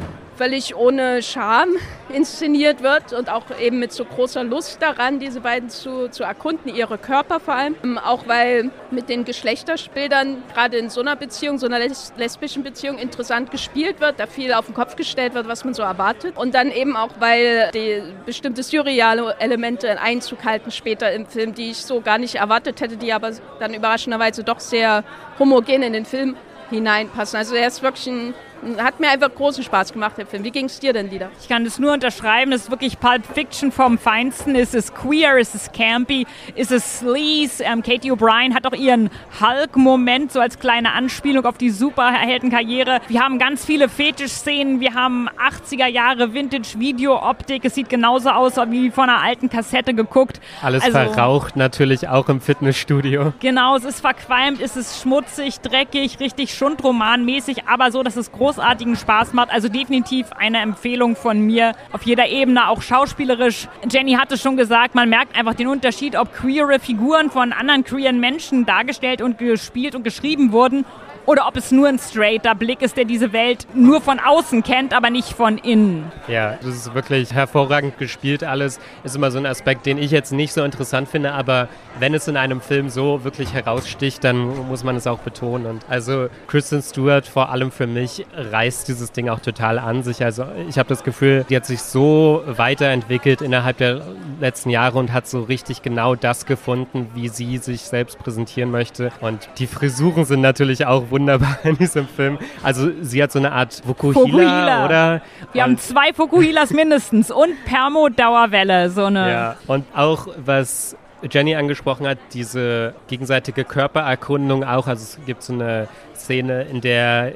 völlig 0.40 0.75
ohne 0.75 1.20
Scham 1.20 1.68
inszeniert 2.09 2.82
wird 2.82 3.12
und 3.12 3.28
auch 3.28 3.44
eben 3.61 3.78
mit 3.78 3.92
so 3.92 4.06
großer 4.06 4.42
Lust 4.42 4.80
daran, 4.80 5.18
diese 5.18 5.42
beiden 5.42 5.68
zu, 5.68 6.09
zu 6.09 6.23
erkunden, 6.23 6.75
ihre 6.75 6.97
Körper 6.97 7.40
vor 7.40 7.54
allem. 7.54 7.76
Ähm, 7.85 7.99
auch 7.99 8.26
weil 8.26 8.70
mit 8.90 9.11
den 9.11 9.26
Geschlechterbildern 9.26 10.42
gerade 10.54 10.78
in 10.78 10.88
so 10.88 11.02
einer 11.02 11.14
Beziehung, 11.14 11.59
so 11.59 11.66
einer 11.66 11.78
les 11.78 12.14
lesbischen 12.16 12.62
Beziehung 12.62 12.97
interessant 12.97 13.50
gespielt 13.50 14.00
wird, 14.00 14.18
da 14.18 14.26
viel 14.26 14.54
auf 14.54 14.64
den 14.64 14.75
Kopf 14.75 14.97
gestellt 14.97 15.35
wird, 15.35 15.47
was 15.47 15.62
man 15.66 15.75
so 15.75 15.82
erwartet. 15.82 16.38
Und 16.38 16.54
dann 16.54 16.70
eben 16.70 16.97
auch, 16.97 17.11
weil 17.18 17.70
die 17.75 18.02
bestimmte 18.25 18.62
surreale 18.62 19.37
Elemente 19.40 20.00
Einzug 20.00 20.42
halten 20.47 20.70
später 20.70 21.12
im 21.12 21.26
Film, 21.26 21.52
die 21.52 21.73
ich 21.73 21.85
so 21.85 22.00
gar 22.00 22.16
nicht 22.16 22.37
erwartet 22.37 22.80
hätte, 22.80 22.97
die 22.97 23.12
aber 23.12 23.32
dann 23.59 23.75
überraschenderweise 23.75 24.42
doch 24.42 24.61
sehr 24.61 25.04
homogen 25.38 25.82
in 25.82 25.92
den 25.92 26.06
Film 26.06 26.35
hineinpassen. 26.70 27.37
Also 27.37 27.54
er 27.54 27.66
ist 27.66 27.82
wirklich 27.82 28.06
ein 28.06 28.35
hat 28.78 29.00
mir 29.00 29.08
einfach 29.08 29.34
großen 29.34 29.64
Spaß 29.64 29.92
gemacht, 29.92 30.18
der 30.18 30.26
Film. 30.26 30.44
Wie 30.44 30.50
ging 30.50 30.66
es 30.66 30.78
dir 30.80 30.92
denn, 30.92 31.10
Lieder? 31.10 31.30
Ich 31.40 31.48
kann 31.48 31.64
das 31.64 31.78
nur 31.78 31.92
unterschreiben. 31.92 32.52
Es 32.52 32.62
ist 32.62 32.70
wirklich 32.70 33.00
Pulp 33.00 33.24
Fiction 33.26 33.72
vom 33.72 33.98
Feinsten. 33.98 34.54
Es 34.54 34.74
ist 34.74 34.94
queer, 34.94 35.36
es 35.38 35.54
ist 35.54 35.72
campy, 35.72 36.26
es 36.54 36.70
ist 36.70 36.98
sleaze. 36.98 37.64
Ähm, 37.64 37.82
Katie 37.82 38.12
O'Brien 38.12 38.54
hat 38.54 38.66
auch 38.66 38.76
ihren 38.76 39.10
Hulk-Moment, 39.40 40.32
so 40.32 40.40
als 40.40 40.58
kleine 40.58 40.92
Anspielung 40.92 41.46
auf 41.46 41.58
die 41.58 41.70
Superheldenkarriere. 41.70 43.00
Wir 43.08 43.20
haben 43.20 43.38
ganz 43.38 43.64
viele 43.64 43.88
Fetisch-Szenen. 43.88 44.80
Wir 44.80 44.94
haben 44.94 45.28
80er 45.28 45.86
Jahre 45.86 46.34
Vintage-Video-Optik. 46.34 47.64
Es 47.64 47.74
sieht 47.74 47.88
genauso 47.88 48.30
aus 48.30 48.56
wie 48.68 48.90
von 48.90 49.08
einer 49.08 49.22
alten 49.22 49.48
Kassette 49.48 49.94
geguckt. 49.94 50.40
Alles 50.62 50.84
also, 50.84 50.98
verraucht 50.98 51.56
natürlich 51.56 52.08
auch 52.08 52.28
im 52.28 52.40
Fitnessstudio. 52.40 53.32
Genau, 53.40 53.76
es 53.76 53.84
ist 53.84 54.00
verqualmt, 54.00 54.60
es 54.60 54.76
ist 54.76 55.00
schmutzig, 55.00 55.60
dreckig, 55.60 56.20
richtig 56.20 56.52
Schundroman-mäßig, 56.52 57.66
aber 57.66 57.90
so, 57.90 58.02
dass 58.02 58.16
es 58.16 58.30
groß 58.30 58.50
großartigen 58.50 58.97
Spaß 58.97 59.33
macht. 59.33 59.50
Also 59.50 59.69
definitiv 59.69 60.33
eine 60.33 60.59
Empfehlung 60.59 61.14
von 61.14 61.40
mir 61.40 61.73
auf 61.92 62.02
jeder 62.02 62.28
Ebene, 62.28 62.69
auch 62.69 62.83
schauspielerisch. 62.83 63.69
Jenny 63.88 64.14
hatte 64.14 64.37
schon 64.37 64.57
gesagt, 64.57 64.95
man 64.95 65.09
merkt 65.09 65.38
einfach 65.38 65.54
den 65.54 65.69
Unterschied, 65.69 66.16
ob 66.16 66.33
queere 66.35 66.80
Figuren 66.80 67.30
von 67.30 67.52
anderen 67.52 67.85
queeren 67.85 68.19
Menschen 68.19 68.66
dargestellt 68.66 69.23
und 69.23 69.38
gespielt 69.38 69.95
und 69.95 70.02
geschrieben 70.02 70.50
wurden 70.52 70.85
oder 71.30 71.46
ob 71.46 71.56
es 71.56 71.70
nur 71.70 71.87
ein 71.87 72.00
straighter 72.00 72.56
Blick 72.56 72.82
ist, 72.82 72.96
der 72.96 73.04
diese 73.04 73.32
Welt 73.32 73.64
nur 73.72 74.00
von 74.00 74.18
außen 74.18 74.64
kennt, 74.64 74.92
aber 74.92 75.10
nicht 75.10 75.32
von 75.32 75.58
innen. 75.58 76.10
Ja, 76.26 76.58
das 76.60 76.75
ist 76.75 76.92
wirklich 76.92 77.32
hervorragend 77.32 77.99
gespielt 77.99 78.42
alles. 78.42 78.80
Ist 79.04 79.14
immer 79.14 79.30
so 79.30 79.38
ein 79.38 79.46
Aspekt, 79.46 79.87
den 79.87 79.96
ich 79.96 80.10
jetzt 80.10 80.32
nicht 80.32 80.52
so 80.52 80.64
interessant 80.64 81.08
finde, 81.08 81.30
aber 81.30 81.68
wenn 82.00 82.14
es 82.14 82.26
in 82.26 82.37
einem 82.37 82.60
Film 82.60 82.90
so 82.90 83.22
wirklich 83.22 83.54
heraussticht, 83.54 84.25
dann 84.25 84.66
muss 84.66 84.82
man 84.82 84.96
es 84.96 85.06
auch 85.06 85.20
betonen. 85.20 85.66
Und 85.66 85.84
also 85.88 86.26
Kristen 86.49 86.82
Stewart 86.82 87.28
vor 87.28 87.50
allem 87.50 87.70
für 87.70 87.87
mich 87.87 88.26
reißt 88.34 88.88
dieses 88.88 89.12
Ding 89.12 89.28
auch 89.28 89.38
total 89.38 89.78
an 89.78 90.02
sich. 90.02 90.25
Also 90.25 90.46
ich 90.68 90.78
habe 90.80 90.88
das 90.88 91.04
Gefühl, 91.04 91.46
die 91.49 91.54
hat 91.54 91.64
sich 91.64 91.80
so 91.80 92.42
weiterentwickelt 92.44 93.40
innerhalb 93.40 93.76
der 93.76 94.02
letzten 94.40 94.70
Jahre 94.70 94.99
und 94.99 95.12
hat 95.12 95.28
so 95.28 95.42
richtig 95.42 95.82
genau 95.82 96.16
das 96.16 96.44
gefunden, 96.44 97.08
wie 97.14 97.28
sie 97.28 97.58
sich 97.58 97.82
selbst 97.82 98.18
präsentieren 98.18 98.73
möchte. 98.73 99.12
Und 99.21 99.49
die 99.58 99.69
Frisuren 99.69 100.25
sind 100.25 100.40
natürlich 100.40 100.86
auch 100.86 101.04
wunderbar 101.10 101.20
in 101.65 101.76
diesem 101.76 102.06
Film. 102.06 102.39
Also 102.63 102.91
sie 103.00 103.23
hat 103.23 103.33
so 103.33 103.39
eine 103.39 103.52
Art 103.52 103.83
Vokuhila, 103.87 104.21
Fukuhila. 104.21 104.85
oder? 104.85 105.23
Wir 105.52 105.63
haben 105.63 105.78
zwei 105.78 106.13
Fukuhilas 106.13 106.71
mindestens 106.71 107.30
und 107.30 107.52
Permo-Dauerwelle, 107.65 108.91
so 108.91 109.04
eine. 109.04 109.30
Ja, 109.30 109.56
und 109.67 109.85
auch 109.95 110.28
was 110.45 110.97
Jenny 111.30 111.54
angesprochen 111.54 112.06
hat, 112.06 112.19
diese 112.33 112.95
gegenseitige 113.09 113.65
Körpererkundung 113.65 114.65
auch. 114.65 114.87
Also 114.87 115.02
es 115.02 115.19
gibt 115.26 115.43
so 115.43 115.52
eine 115.52 115.89
Szene, 116.15 116.63
in 116.63 116.80
der 116.80 117.35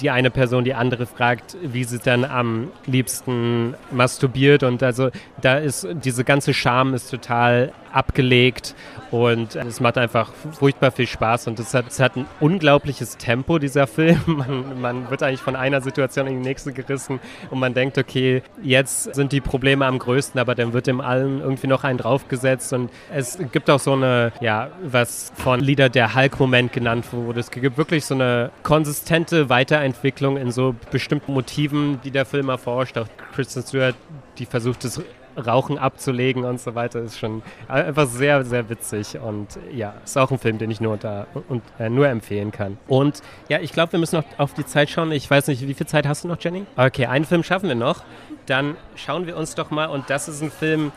die 0.00 0.10
eine 0.10 0.30
Person 0.30 0.64
die 0.64 0.74
andere 0.74 1.06
fragt, 1.06 1.56
wie 1.62 1.84
sie 1.84 1.98
dann 1.98 2.24
am 2.24 2.70
liebsten 2.86 3.74
masturbiert. 3.90 4.62
Und 4.64 4.82
also 4.82 5.10
da 5.40 5.58
ist 5.58 5.86
diese 5.92 6.24
ganze 6.24 6.52
Scham 6.54 6.94
ist 6.94 7.10
total 7.10 7.72
abgelegt 7.92 8.74
und 9.12 9.56
es 9.56 9.78
macht 9.78 9.98
einfach 9.98 10.32
furchtbar 10.52 10.90
viel 10.90 11.06
Spaß 11.06 11.46
und 11.46 11.60
es 11.60 11.74
hat, 11.74 11.86
es 11.88 12.00
hat 12.00 12.16
ein 12.16 12.26
unglaubliches 12.40 13.18
Tempo, 13.18 13.58
dieser 13.58 13.86
Film. 13.86 14.20
Man, 14.26 14.80
man 14.80 15.10
wird 15.10 15.22
eigentlich 15.22 15.42
von 15.42 15.54
einer 15.54 15.80
Situation 15.82 16.26
in 16.26 16.42
die 16.42 16.48
nächste 16.48 16.72
gerissen 16.72 17.20
und 17.50 17.58
man 17.58 17.74
denkt, 17.74 17.98
okay, 17.98 18.42
jetzt 18.62 19.14
sind 19.14 19.32
die 19.32 19.40
Probleme 19.40 19.84
am 19.84 19.98
größten, 19.98 20.40
aber 20.40 20.54
dann 20.54 20.72
wird 20.72 20.86
dem 20.86 21.00
allen 21.00 21.40
irgendwie 21.40 21.66
noch 21.66 21.84
einen 21.84 21.98
draufgesetzt 21.98 22.72
und 22.72 22.90
es 23.12 23.38
gibt 23.52 23.68
auch 23.68 23.78
so 23.78 23.92
eine, 23.92 24.32
ja, 24.40 24.70
was 24.82 25.32
von 25.36 25.60
Lieder 25.60 25.90
der 25.90 26.14
Hulk-Moment 26.14 26.72
genannt 26.72 27.12
wurde. 27.12 27.40
Es 27.40 27.50
gibt 27.50 27.76
wirklich 27.76 28.06
so 28.06 28.14
eine 28.14 28.50
konsistente 28.62 29.48
Weiterentwicklung 29.50 30.38
in 30.38 30.50
so 30.50 30.74
bestimmten 30.90 31.34
Motiven, 31.34 32.00
die 32.02 32.10
der 32.10 32.24
Film 32.24 32.48
erforscht. 32.48 32.96
Auch 32.96 33.06
Kristen 33.34 33.62
Stewart, 33.62 33.94
die 34.38 34.46
versucht 34.46 34.84
es 34.84 35.00
Rauchen 35.36 35.78
abzulegen 35.78 36.44
und 36.44 36.60
so 36.60 36.74
weiter, 36.74 37.00
ist 37.00 37.18
schon 37.18 37.42
einfach 37.68 38.06
sehr, 38.06 38.44
sehr 38.44 38.68
witzig. 38.68 39.18
Und 39.18 39.58
ja, 39.72 39.94
ist 40.04 40.16
auch 40.18 40.30
ein 40.30 40.38
Film, 40.38 40.58
den 40.58 40.70
ich 40.70 40.80
nur, 40.80 40.92
unter, 40.92 41.26
und, 41.48 41.62
äh, 41.78 41.88
nur 41.88 42.08
empfehlen 42.08 42.50
kann. 42.50 42.78
Und 42.88 43.22
ja, 43.48 43.60
ich 43.60 43.72
glaube, 43.72 43.92
wir 43.92 43.98
müssen 43.98 44.16
noch 44.16 44.24
auf 44.38 44.54
die 44.54 44.66
Zeit 44.66 44.90
schauen. 44.90 45.12
Ich 45.12 45.30
weiß 45.30 45.48
nicht, 45.48 45.66
wie 45.66 45.74
viel 45.74 45.86
Zeit 45.86 46.06
hast 46.06 46.24
du 46.24 46.28
noch, 46.28 46.38
Jenny? 46.40 46.66
Okay, 46.76 47.06
einen 47.06 47.24
Film 47.24 47.42
schaffen 47.42 47.68
wir 47.68 47.74
noch. 47.74 48.02
Dann 48.46 48.76
schauen 48.96 49.26
wir 49.26 49.36
uns 49.36 49.54
doch 49.54 49.70
mal, 49.70 49.86
und 49.86 50.10
das 50.10 50.28
ist 50.28 50.42
ein 50.42 50.50
Film, 50.50 50.92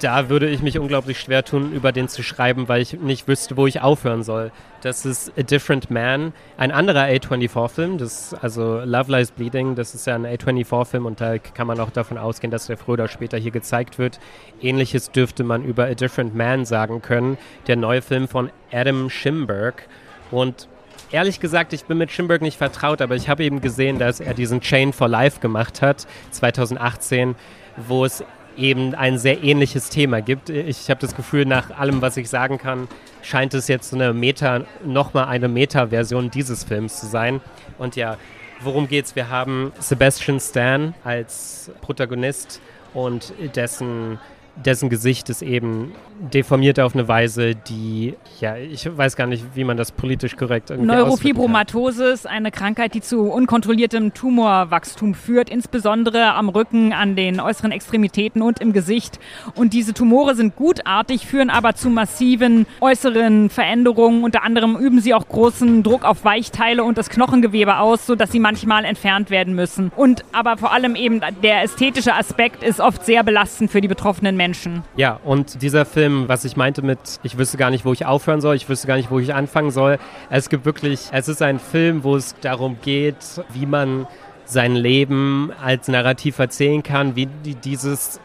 da 0.00 0.28
würde 0.28 0.48
ich 0.48 0.62
mich 0.62 0.78
unglaublich 0.78 1.20
schwer 1.20 1.44
tun, 1.44 1.72
über 1.72 1.92
den 1.92 2.08
zu 2.08 2.22
schreiben, 2.22 2.68
weil 2.68 2.82
ich 2.82 2.94
nicht 2.94 3.28
wüsste, 3.28 3.56
wo 3.56 3.66
ich 3.66 3.80
aufhören 3.80 4.22
soll. 4.22 4.50
Das 4.82 5.06
ist 5.06 5.32
A 5.38 5.42
Different 5.42 5.90
Man, 5.90 6.32
ein 6.56 6.70
anderer 6.70 7.04
A24-Film. 7.04 7.98
Also 8.40 8.80
Love 8.84 9.16
Lies 9.16 9.30
Bleeding, 9.30 9.74
das 9.74 9.94
ist 9.94 10.06
ja 10.06 10.14
ein 10.14 10.26
A24-Film 10.26 11.06
und 11.06 11.20
da 11.20 11.38
kann 11.38 11.66
man 11.66 11.80
auch 11.80 11.90
davon 11.90 12.18
ausgehen, 12.18 12.50
dass 12.50 12.66
der 12.66 12.76
früher 12.76 12.94
oder 12.94 13.08
später 13.08 13.38
hier 13.38 13.50
gezeigt 13.50 13.98
wird. 13.98 14.20
Ähnliches 14.60 15.10
dürfte 15.10 15.44
man 15.44 15.64
über 15.64 15.84
A 15.84 15.94
Different 15.94 16.34
Man 16.34 16.64
sagen 16.64 17.00
können. 17.00 17.38
Der 17.66 17.76
neue 17.76 18.02
Film 18.02 18.28
von 18.28 18.50
Adam 18.72 19.08
Schimberg. 19.08 19.88
Und 20.30 20.68
ehrlich 21.12 21.40
gesagt, 21.40 21.72
ich 21.72 21.84
bin 21.84 21.98
mit 21.98 22.10
Schimberg 22.10 22.42
nicht 22.42 22.58
vertraut, 22.58 23.00
aber 23.00 23.14
ich 23.14 23.28
habe 23.28 23.44
eben 23.44 23.60
gesehen, 23.60 23.98
dass 23.98 24.20
er 24.20 24.34
diesen 24.34 24.60
Chain 24.60 24.92
for 24.92 25.08
Life 25.08 25.40
gemacht 25.40 25.80
hat, 25.80 26.06
2018, 26.30 27.36
wo 27.76 28.04
es 28.04 28.24
eben 28.56 28.94
ein 28.94 29.18
sehr 29.18 29.42
ähnliches 29.42 29.88
Thema 29.88 30.20
gibt. 30.22 30.50
Ich 30.50 30.90
habe 30.90 31.00
das 31.00 31.14
Gefühl, 31.14 31.46
nach 31.46 31.70
allem, 31.70 32.02
was 32.02 32.16
ich 32.16 32.28
sagen 32.28 32.58
kann, 32.58 32.88
scheint 33.22 33.54
es 33.54 33.68
jetzt 33.68 33.94
eine 33.94 34.12
Meta, 34.12 34.62
nochmal 34.84 35.26
eine 35.26 35.48
Meta-Version 35.48 36.30
dieses 36.30 36.64
Films 36.64 37.00
zu 37.00 37.06
sein. 37.06 37.40
Und 37.78 37.96
ja, 37.96 38.16
worum 38.62 38.88
geht's? 38.88 39.16
Wir 39.16 39.28
haben 39.30 39.72
Sebastian 39.78 40.40
Stan 40.40 40.94
als 41.04 41.70
Protagonist 41.80 42.60
und 42.92 43.32
dessen 43.54 44.18
dessen 44.56 44.88
Gesicht 44.88 45.28
ist 45.30 45.42
eben 45.42 45.92
deformiert 46.32 46.78
auf 46.78 46.94
eine 46.94 47.08
Weise, 47.08 47.54
die, 47.54 48.14
ja, 48.40 48.56
ich 48.56 48.88
weiß 48.96 49.16
gar 49.16 49.26
nicht, 49.26 49.44
wie 49.54 49.64
man 49.64 49.76
das 49.76 49.90
politisch 49.90 50.36
korrekt 50.36 50.70
irgendwie 50.70 50.86
Neurofibromatosis, 50.86 52.20
ist 52.20 52.26
eine 52.26 52.50
Krankheit, 52.50 52.94
die 52.94 53.00
zu 53.00 53.22
unkontrolliertem 53.22 54.14
Tumorwachstum 54.14 55.14
führt, 55.14 55.50
insbesondere 55.50 56.34
am 56.34 56.48
Rücken, 56.48 56.92
an 56.92 57.16
den 57.16 57.40
äußeren 57.40 57.72
Extremitäten 57.72 58.42
und 58.42 58.60
im 58.60 58.72
Gesicht. 58.72 59.18
Und 59.56 59.72
diese 59.72 59.92
Tumore 59.92 60.34
sind 60.34 60.56
gutartig, 60.56 61.26
führen 61.26 61.50
aber 61.50 61.74
zu 61.74 61.90
massiven 61.90 62.66
äußeren 62.80 63.50
Veränderungen. 63.50 64.22
Unter 64.22 64.44
anderem 64.44 64.76
üben 64.76 65.00
sie 65.00 65.14
auch 65.14 65.28
großen 65.28 65.82
Druck 65.82 66.04
auf 66.04 66.24
Weichteile 66.24 66.84
und 66.84 66.96
das 66.96 67.10
Knochengewebe 67.10 67.78
aus, 67.78 68.06
sodass 68.06 68.30
sie 68.30 68.40
manchmal 68.40 68.84
entfernt 68.84 69.30
werden 69.30 69.54
müssen. 69.54 69.90
Und 69.96 70.24
aber 70.32 70.56
vor 70.56 70.72
allem 70.72 70.94
eben 70.94 71.20
der 71.42 71.62
ästhetische 71.62 72.14
Aspekt 72.14 72.62
ist 72.62 72.80
oft 72.80 73.04
sehr 73.04 73.24
belastend 73.24 73.70
für 73.70 73.80
die 73.80 73.88
betroffenen 73.88 74.36
Menschen. 74.36 74.43
Menschen. 74.44 74.82
Ja, 74.94 75.20
und 75.24 75.62
dieser 75.62 75.86
Film, 75.86 76.28
was 76.28 76.44
ich 76.44 76.54
meinte 76.54 76.82
mit, 76.82 76.98
ich 77.22 77.38
wüsste 77.38 77.56
gar 77.56 77.70
nicht, 77.70 77.86
wo 77.86 77.94
ich 77.94 78.04
aufhören 78.04 78.42
soll, 78.42 78.56
ich 78.56 78.68
wüsste 78.68 78.86
gar 78.86 78.96
nicht, 78.96 79.10
wo 79.10 79.18
ich 79.18 79.32
anfangen 79.32 79.70
soll. 79.70 79.98
Es 80.28 80.50
gibt 80.50 80.66
wirklich, 80.66 81.08
es 81.12 81.28
ist 81.28 81.40
ein 81.40 81.58
Film, 81.58 82.04
wo 82.04 82.14
es 82.14 82.34
darum 82.42 82.76
geht, 82.82 83.16
wie 83.54 83.64
man 83.64 84.06
sein 84.44 84.74
Leben 84.74 85.50
als 85.62 85.88
Narrativ 85.88 86.38
erzählen 86.38 86.82
kann, 86.82 87.16
wie 87.16 87.26
dieses 87.26 88.20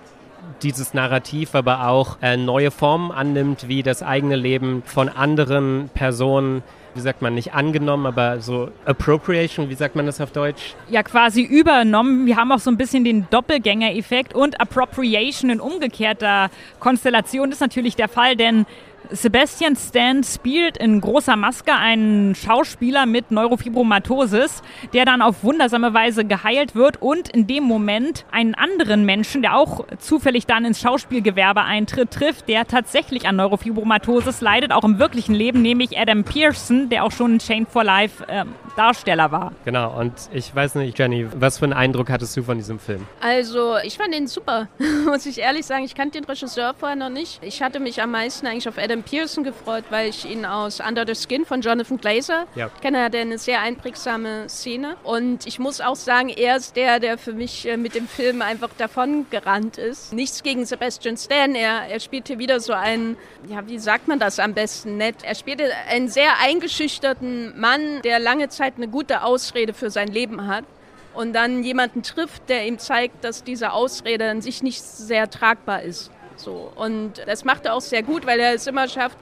dieses 0.61 0.93
Narrativ 0.93 1.55
aber 1.55 1.87
auch 1.87 2.17
äh, 2.21 2.35
neue 2.35 2.71
Formen 2.71 3.11
annimmt, 3.11 3.69
wie 3.69 3.81
das 3.81 4.03
eigene 4.03 4.35
Leben 4.35 4.83
von 4.85 5.07
anderen 5.07 5.89
Personen 5.93 6.63
wie 6.95 7.01
sagt 7.01 7.21
man, 7.21 7.33
nicht 7.33 7.53
angenommen, 7.53 8.05
aber 8.05 8.41
so 8.41 8.69
Appropriation, 8.85 9.69
wie 9.69 9.75
sagt 9.75 9.95
man 9.95 10.05
das 10.05 10.19
auf 10.21 10.31
Deutsch? 10.31 10.75
Ja, 10.89 11.03
quasi 11.03 11.41
übernommen. 11.41 12.25
Wir 12.25 12.35
haben 12.35 12.51
auch 12.51 12.59
so 12.59 12.69
ein 12.69 12.77
bisschen 12.77 13.03
den 13.03 13.27
Doppelgänger-Effekt 13.29 14.33
und 14.33 14.59
Appropriation 14.59 15.49
in 15.49 15.59
umgekehrter 15.59 16.49
Konstellation 16.79 17.51
ist 17.51 17.61
natürlich 17.61 17.95
der 17.95 18.07
Fall, 18.07 18.35
denn 18.35 18.65
Sebastian 19.11 19.75
Stan 19.75 20.23
spielt 20.23 20.77
in 20.77 21.01
großer 21.01 21.35
Maske 21.35 21.73
einen 21.73 22.35
Schauspieler 22.35 23.05
mit 23.05 23.31
Neurofibromatosis, 23.31 24.61
der 24.93 25.05
dann 25.05 25.21
auf 25.21 25.43
wundersame 25.43 25.93
Weise 25.93 26.25
geheilt 26.25 26.75
wird 26.75 27.01
und 27.01 27.29
in 27.29 27.47
dem 27.47 27.63
Moment 27.63 28.25
einen 28.31 28.53
anderen 28.53 29.05
Menschen, 29.05 29.41
der 29.41 29.55
auch 29.55 29.85
zufällig 29.97 30.45
dann 30.45 30.63
ins 30.63 30.79
Schauspielgewerbe 30.79 31.63
eintritt, 31.63 32.11
trifft, 32.11 32.47
der 32.47 32.67
tatsächlich 32.67 33.27
an 33.27 33.37
Neurofibromatosis 33.37 34.41
leidet, 34.41 34.71
auch 34.71 34.83
im 34.83 34.99
wirklichen 34.99 35.33
Leben, 35.33 35.61
nämlich 35.61 35.97
Adam 35.97 36.23
Pearson, 36.23 36.89
der 36.89 37.03
auch 37.03 37.11
schon 37.11 37.33
in 37.33 37.39
Chain 37.39 37.65
for 37.65 37.83
Life 37.83 38.27
äh, 38.27 38.45
Darsteller 38.75 39.31
war. 39.31 39.51
Genau, 39.65 39.99
und 39.99 40.13
ich 40.31 40.53
weiß 40.55 40.75
nicht, 40.75 40.97
Jenny, 40.97 41.27
was 41.35 41.57
für 41.57 41.65
einen 41.65 41.73
Eindruck 41.73 42.09
hattest 42.09 42.37
du 42.37 42.43
von 42.43 42.57
diesem 42.57 42.79
Film? 42.79 43.05
Also, 43.19 43.77
ich 43.83 43.97
fand 43.97 44.15
ihn 44.15 44.27
super, 44.27 44.67
muss 45.05 45.25
ich 45.25 45.39
ehrlich 45.39 45.65
sagen. 45.65 45.83
Ich 45.83 45.95
kannte 45.95 46.19
den 46.19 46.25
Regisseur 46.25 46.73
vorher 46.73 46.95
noch 46.95 47.09
nicht. 47.09 47.39
Ich 47.43 47.61
hatte 47.61 47.79
mich 47.79 48.01
am 48.01 48.11
meisten 48.11 48.47
eigentlich 48.47 48.69
auf 48.69 48.77
Adam 48.77 48.98
Pearson 49.03 49.43
gefreut, 49.43 49.85
weil 49.89 50.09
ich 50.09 50.29
ihn 50.29 50.45
aus 50.45 50.79
Under 50.79 51.05
the 51.05 51.15
Skin 51.15 51.45
von 51.45 51.61
Jonathan 51.61 51.97
Glazer 51.97 52.45
Ja. 52.55 52.69
kenne. 52.81 52.99
Er 52.99 53.03
hat 53.05 53.15
eine 53.15 53.37
sehr 53.37 53.61
einprägsame 53.61 54.47
Szene. 54.49 54.95
Und 55.03 55.45
ich 55.47 55.59
muss 55.59 55.81
auch 55.81 55.95
sagen, 55.95 56.29
er 56.29 56.57
ist 56.57 56.75
der, 56.75 56.99
der 56.99 57.17
für 57.17 57.33
mich 57.33 57.67
äh, 57.67 57.77
mit 57.77 57.95
dem 57.95 58.07
Film 58.07 58.41
einfach 58.41 58.69
davon 58.77 59.25
gerannt 59.29 59.77
ist. 59.77 60.13
Nichts 60.13 60.43
gegen 60.43 60.65
Sebastian 60.65 61.17
Stan. 61.17 61.55
Er, 61.55 61.87
er 61.89 61.99
spielt 61.99 62.27
hier 62.27 62.39
wieder 62.39 62.59
so 62.59 62.73
einen, 62.73 63.17
ja, 63.47 63.67
wie 63.67 63.79
sagt 63.79 64.07
man 64.07 64.19
das 64.19 64.39
am 64.39 64.53
besten 64.53 64.97
nett? 64.97 65.17
Er 65.23 65.35
spielte 65.35 65.65
einen 65.89 66.07
sehr 66.07 66.39
eingeschüchterten 66.41 67.59
Mann, 67.59 68.01
der 68.03 68.19
lange 68.19 68.49
Zeit 68.49 68.75
eine 68.77 68.87
gute 68.87 69.23
Ausrede 69.23 69.73
für 69.73 69.89
sein 69.89 70.07
Leben 70.07 70.47
hat 70.47 70.65
und 71.13 71.33
dann 71.33 71.63
jemanden 71.63 72.03
trifft, 72.03 72.47
der 72.49 72.65
ihm 72.67 72.79
zeigt, 72.79 73.23
dass 73.23 73.43
diese 73.43 73.71
Ausrede 73.73 74.29
an 74.29 74.41
sich 74.41 74.63
nicht 74.63 74.81
sehr 74.81 75.29
tragbar 75.29 75.81
ist. 75.81 76.11
So. 76.39 76.71
Und 76.75 77.21
das 77.25 77.43
macht 77.43 77.65
er 77.65 77.73
auch 77.73 77.81
sehr 77.81 78.03
gut, 78.03 78.25
weil 78.25 78.39
er 78.39 78.53
es 78.53 78.65
immer 78.65 78.87
schafft, 78.87 79.17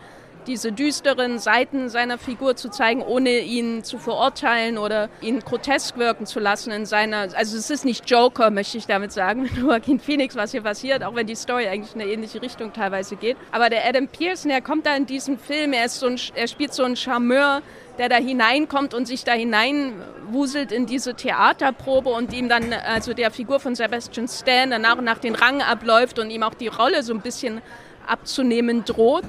diese 0.48 0.72
düsteren 0.72 1.40
Seiten 1.40 1.90
seiner 1.90 2.18
Figur 2.18 2.56
zu 2.56 2.70
zeigen, 2.70 3.02
ohne 3.02 3.40
ihn 3.40 3.84
zu 3.84 4.00
verurteilen 4.00 4.78
oder 4.78 5.10
ihn 5.22 5.40
grotesk 5.42 5.98
wirken 5.98 6.26
zu 6.26 6.40
lassen 6.40 6.72
in 6.72 6.86
seiner. 6.86 7.28
Also 7.36 7.58
es 7.58 7.70
ist 7.70 7.86
nicht 7.86 8.10
Joker, 8.10 8.50
möchte 8.50 8.78
ich 8.78 8.88
damit 8.88 9.12
sagen, 9.12 9.42
mit 9.44 9.58
Joaquin 9.58 10.00
Phoenix, 10.00 10.36
was 10.36 10.52
hier 10.52 10.62
passiert, 10.62 11.04
auch 11.04 11.16
wenn 11.16 11.28
die 11.28 11.36
Story 11.36 11.68
eigentlich 11.68 11.94
in 11.94 12.02
eine 12.02 12.12
ähnliche 12.12 12.42
Richtung 12.42 12.74
teilweise 12.74 13.18
geht. 13.18 13.38
Aber 13.52 13.70
der 13.70 13.88
Adam 13.88 14.08
Pearson, 14.08 14.50
der 14.50 14.62
kommt 14.62 14.86
da 14.86 14.96
in 14.96 15.06
diesem 15.06 15.38
Film, 15.38 15.74
er, 15.74 15.86
ist 15.86 16.00
so 16.00 16.08
ein, 16.08 16.20
er 16.36 16.48
spielt 16.48 16.74
so 16.74 16.84
einen 16.84 16.96
Charmeur, 16.96 17.62
der 17.98 18.10
da 18.10 18.16
hineinkommt 18.16 18.94
und 18.94 19.08
sich 19.08 19.24
da 19.24 19.34
hineinwuselt 19.34 20.72
in 20.72 20.86
diese 20.86 21.16
Theaterprobe 21.16 22.10
und 22.10 22.34
ihm 22.34 22.48
dann, 22.48 22.72
also 22.74 23.14
der 23.14 23.32
Figur 23.32 23.60
von 23.60 23.76
Sebastian 23.76 24.28
Stan, 24.28 24.70
dann 24.70 24.84
nach 24.84 24.98
und 24.98 25.04
nach 25.04 25.18
den 25.18 25.36
Rang 25.36 25.62
abläuft 25.62 26.20
und 26.20 26.30
ihm 26.30 26.44
auch 26.44 26.54
die 26.54 26.68
Rolle 26.68 27.04
so 27.04 27.14
ein 27.14 27.22
bisschen 27.22 27.62
abzunehmen 28.06 28.86
droht. 28.86 29.24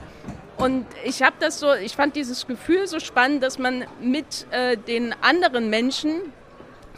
Und 0.59 0.87
ich 1.05 1.23
habe 1.23 1.37
das 1.39 1.61
so, 1.61 1.73
ich 1.73 1.95
fand 1.95 2.17
dieses 2.17 2.47
Gefühl 2.47 2.89
so 2.89 2.99
spannend, 2.99 3.45
dass 3.45 3.59
man 3.59 3.85
mit 4.01 4.47
äh, 4.51 4.77
den 4.77 5.15
anderen 5.23 5.71
Menschen 5.71 6.33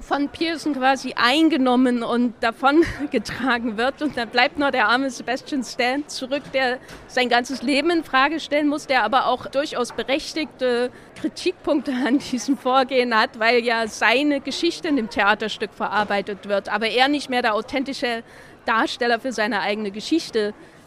von 0.00 0.30
Pearson 0.30 0.72
quasi 0.72 1.12
eingenommen 1.14 2.02
und 2.02 2.32
davon 2.40 2.82
getragen 3.10 3.76
wird. 3.76 4.00
Und 4.00 4.16
dann 4.16 4.30
bleibt 4.30 4.58
nur 4.58 4.70
der 4.70 4.88
arme 4.88 5.10
Sebastian 5.10 5.62
Stan 5.62 6.08
zurück, 6.08 6.42
der 6.54 6.78
sein 7.06 7.28
ganzes 7.28 7.60
Leben 7.60 7.90
in 7.90 8.02
Frage 8.02 8.40
stellen 8.40 8.66
muss, 8.66 8.86
der 8.86 9.04
aber 9.04 9.26
auch 9.26 9.46
durchaus 9.46 9.92
berechtigte 9.92 10.90
Kritikpunkte 11.20 11.92
an 11.92 12.18
diesem 12.18 12.56
Vorgehen 12.56 13.14
hat, 13.14 13.38
weil 13.38 13.62
ja 13.62 13.86
seine 13.86 14.40
Geschichte 14.40 14.88
in 14.88 14.96
dem 14.96 15.10
Theaterstück 15.10 15.74
verarbeitet 15.74 16.48
wird, 16.48 16.70
aber 16.70 16.88
er 16.88 17.08
nicht 17.08 17.28
mehr 17.28 17.42
der 17.42 17.54
authentische 17.54 18.22
Darsteller 18.64 19.20
für 19.20 19.32
seine 19.32 19.60
eigene 19.60 19.90
Geschichte 19.90 20.38
ist 20.38 20.79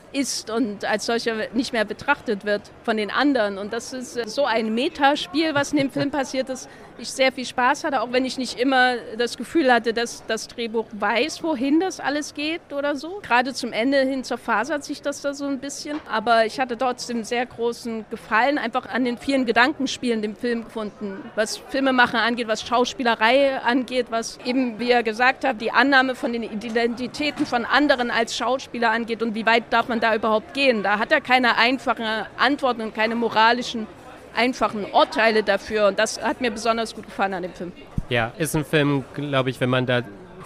und 0.50 0.86
als 0.86 1.06
solcher 1.06 1.36
nicht 1.54 1.74
mehr 1.74 1.86
betrachtet 1.86 2.46
wird 2.46 2.62
von 2.84 2.98
den 2.98 3.12
anderen. 3.12 3.58
Und 3.58 3.74
das 3.74 3.94
ist 3.94 4.14
so 4.30 4.46
ein 4.46 4.74
Metaspiel, 4.74 5.56
was 5.56 5.72
in 5.72 5.78
dem 5.78 5.92
Film 5.92 6.12
passiert 6.12 6.50
ist. 6.50 6.70
Ich 7.04 7.12
sehr 7.12 7.34
viel 7.34 7.46
Spaß 7.46 7.84
hatte, 7.84 8.00
auch 8.00 8.14
wenn 8.14 8.24
ich 8.24 8.38
nicht 8.38 8.58
immer 8.58 8.96
das 9.18 9.36
Gefühl 9.36 9.74
hatte, 9.74 9.94
dass 9.94 10.26
das 10.26 10.48
Drehbuch 10.48 10.86
weiß, 10.94 11.44
wohin 11.44 11.82
das 11.82 12.00
alles 12.00 12.34
geht 12.34 12.62
oder 12.72 12.96
so. 12.96 13.20
Gerade 13.22 13.54
zum 13.54 13.74
Ende 13.74 14.00
hin 14.04 14.24
zerfasert 14.24 14.86
sich 14.86 15.02
das 15.02 15.20
da 15.20 15.34
so 15.34 15.44
ein 15.46 15.60
bisschen. 15.60 16.00
Aber 16.10 16.46
ich 16.46 16.62
hatte 16.62 16.78
trotzdem 16.78 17.26
sehr 17.26 17.46
großen 17.46 18.06
Gefallen 18.10 18.58
einfach 18.58 18.86
an 18.86 19.04
den 19.04 19.18
vielen 19.18 19.46
Gedankenspielen 19.46 20.22
dem 20.22 20.38
Film 20.38 20.64
gefunden. 20.64 21.30
Was 21.36 21.58
Filmemachen 21.58 22.18
angeht, 22.18 22.48
was 22.48 22.66
Schauspielerei 22.66 23.60
angeht, 23.60 24.06
was 24.10 24.40
eben, 24.46 24.80
wie 24.80 24.92
er 24.92 25.04
gesagt 25.04 25.44
hat, 25.44 25.60
die 25.60 25.72
Annahme 25.72 26.16
von 26.16 26.32
den 26.32 26.44
Identitäten 26.44 27.46
von 27.46 27.66
anderen 27.66 28.12
als 28.12 28.38
Schauspieler 28.38 28.92
angeht 28.92 29.22
und 29.22 29.36
wie 29.36 29.46
weit 29.46 29.66
darf 29.72 29.90
man 29.90 30.00
da 30.00 30.16
überhaupt 30.16 30.54
gehen. 30.54 30.84
Da 30.84 31.00
hat 31.00 31.12
er 31.12 31.20
keine 31.20 31.58
einfachen 31.58 32.06
Antworten 32.38 32.80
und 32.80 32.96
keine 32.96 33.16
moralischen 33.16 33.88
einfachen 34.36 34.86
Urteile 34.86 35.44
dafür. 35.44 35.88
Und 35.88 36.00
das 36.00 36.22
hat 36.22 36.42
mir 36.42 36.52
besonders 36.52 36.96
gut 36.96 37.06
gefallen 37.06 37.34
an 37.34 37.44
dem 37.44 37.54
Film. 37.54 37.72
Ja, 38.10 38.32
ist 38.38 38.56
ein 38.56 38.66
Film, 38.66 39.06
glaube 39.14 39.50
ich, 39.50 39.60
wenn 39.60 39.70
man 39.70 39.86
da 39.86 40.02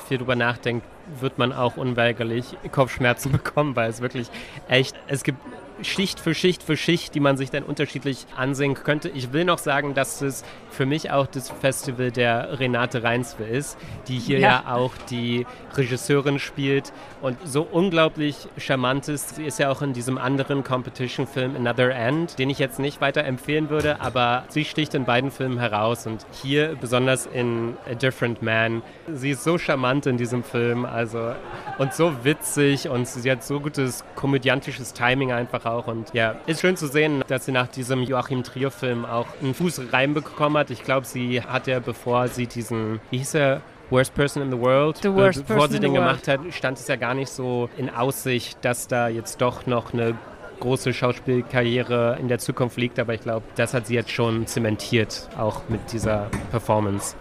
viel 0.08 0.18
drüber 0.18 0.36
nachdenkt, 0.36 0.86
wird 1.20 1.38
man 1.38 1.54
auch 1.54 1.78
unweigerlich 1.78 2.56
Kopfschmerzen 2.72 3.32
bekommen, 3.34 3.76
weil 3.76 3.90
es 3.90 4.02
wirklich 4.02 4.28
echt, 4.68 4.96
es 5.08 5.24
gibt 5.24 5.40
Schicht 5.82 6.20
für 6.20 6.34
Schicht 6.34 6.64
für 6.64 6.78
Schicht, 6.78 7.16
die 7.16 7.20
man 7.20 7.38
sich 7.38 7.50
dann 7.50 7.64
unterschiedlich 7.64 8.26
ansehen 8.36 8.74
könnte. 8.74 9.10
Ich 9.10 9.34
will 9.34 9.46
noch 9.46 9.58
sagen, 9.58 9.94
dass 9.94 10.22
es 10.22 10.44
für 10.70 10.86
mich 10.86 11.12
auch 11.12 11.28
das 11.28 11.50
Festival 11.50 12.12
der 12.12 12.60
Renate 12.60 13.04
Reinswe 13.04 13.46
ist, 13.46 13.78
die 14.08 14.20
hier 14.20 14.40
ja. 14.40 14.64
ja 14.66 14.76
auch 14.76 14.94
die 15.10 15.46
Regisseurin 15.76 16.40
spielt 16.40 16.92
und 17.22 17.38
so 17.46 17.62
unglaublich 17.64 18.48
charmant 18.58 19.08
ist. 19.08 19.36
Sie 19.36 19.46
ist 19.46 19.60
ja 19.60 19.70
auch 19.72 19.82
in 19.82 19.94
diesem 19.94 20.18
anderen 20.18 20.64
Competition-Film 20.64 21.56
Another 21.56 21.92
End, 21.92 22.40
den 22.40 22.50
ich 22.50 22.60
jetzt 22.60 22.80
nicht 22.80 23.02
weiter 23.02 23.24
empfehlen 23.24 23.70
würde, 23.70 24.02
aber 24.02 24.46
sie 24.50 24.66
sticht 24.66 24.94
in 24.94 25.06
beiden 25.06 25.32
Filmen 25.32 25.60
heraus 25.60 26.08
und 26.08 26.26
hier 26.42 26.76
besonders 26.80 27.26
in 27.26 27.78
A 27.90 27.94
Different 27.94 28.42
Man. 28.42 28.82
Sie 29.14 29.32
ist 29.32 29.44
so 29.44 29.58
charmant 29.58 30.06
in 30.06 30.18
diesem 30.18 30.44
Film, 30.44 30.86
also 30.86 31.34
und 31.78 31.94
so 31.94 32.24
witzig 32.24 32.90
und 32.90 33.08
sie 33.08 33.30
hat 33.30 33.44
so 33.44 33.60
gutes 33.60 34.04
komödiantisches 34.16 34.94
Timing 34.94 35.32
einfach 35.32 35.66
auch. 35.72 35.88
Und 35.88 36.14
ja, 36.14 36.36
ist 36.46 36.62
schön 36.62 36.78
zu 36.78 36.88
sehen, 36.88 37.24
dass 37.28 37.46
sie 37.46 37.52
nach 37.52 37.68
diesem 37.68 38.04
Joachim 38.04 38.44
Trier-Film 38.44 39.06
auch 39.06 39.28
einen 39.42 39.54
Fuß 39.54 39.94
reinbekommen 39.94 40.58
hat. 40.58 40.70
Ich 40.70 40.84
glaube, 40.84 41.06
sie 41.06 41.42
hat 41.42 41.68
ja, 41.68 41.80
bevor 41.80 42.28
sie 42.28 42.48
diesen, 42.48 43.00
wie 43.12 43.20
hieß 43.20 43.36
er, 43.36 43.62
Worst 43.90 44.14
Person 44.16 44.44
in 44.44 44.52
the 44.52 44.60
World. 44.60 44.98
The 44.98 45.14
worst 45.14 45.42
Bevor 45.42 45.56
person 45.56 45.72
sie 45.72 45.80
den 45.80 45.94
gemacht 45.94 46.28
hat, 46.28 46.42
stand 46.52 46.78
es 46.78 46.88
ja 46.88 46.98
gar 46.98 47.14
nicht 47.14 47.30
so 47.30 47.70
in 47.78 47.90
Aussicht, 47.90 48.58
dass 48.62 48.88
da 48.88 49.08
jetzt 49.08 49.42
doch 49.42 49.66
noch 49.66 49.94
eine 49.94 50.16
große 50.60 50.94
Schauspielkarriere 50.94 52.18
in 52.20 52.28
der 52.28 52.40
Zukunft 52.40 52.78
liegt. 52.78 53.00
Aber 53.00 53.14
ich 53.14 53.22
glaube, 53.22 53.46
das 53.56 53.74
hat 53.74 53.88
sie 53.88 53.96
jetzt 53.96 54.12
schon 54.12 54.46
zementiert, 54.48 55.30
auch 55.38 55.62
mit 55.70 55.94
dieser 55.94 56.30
Performance. 56.52 57.16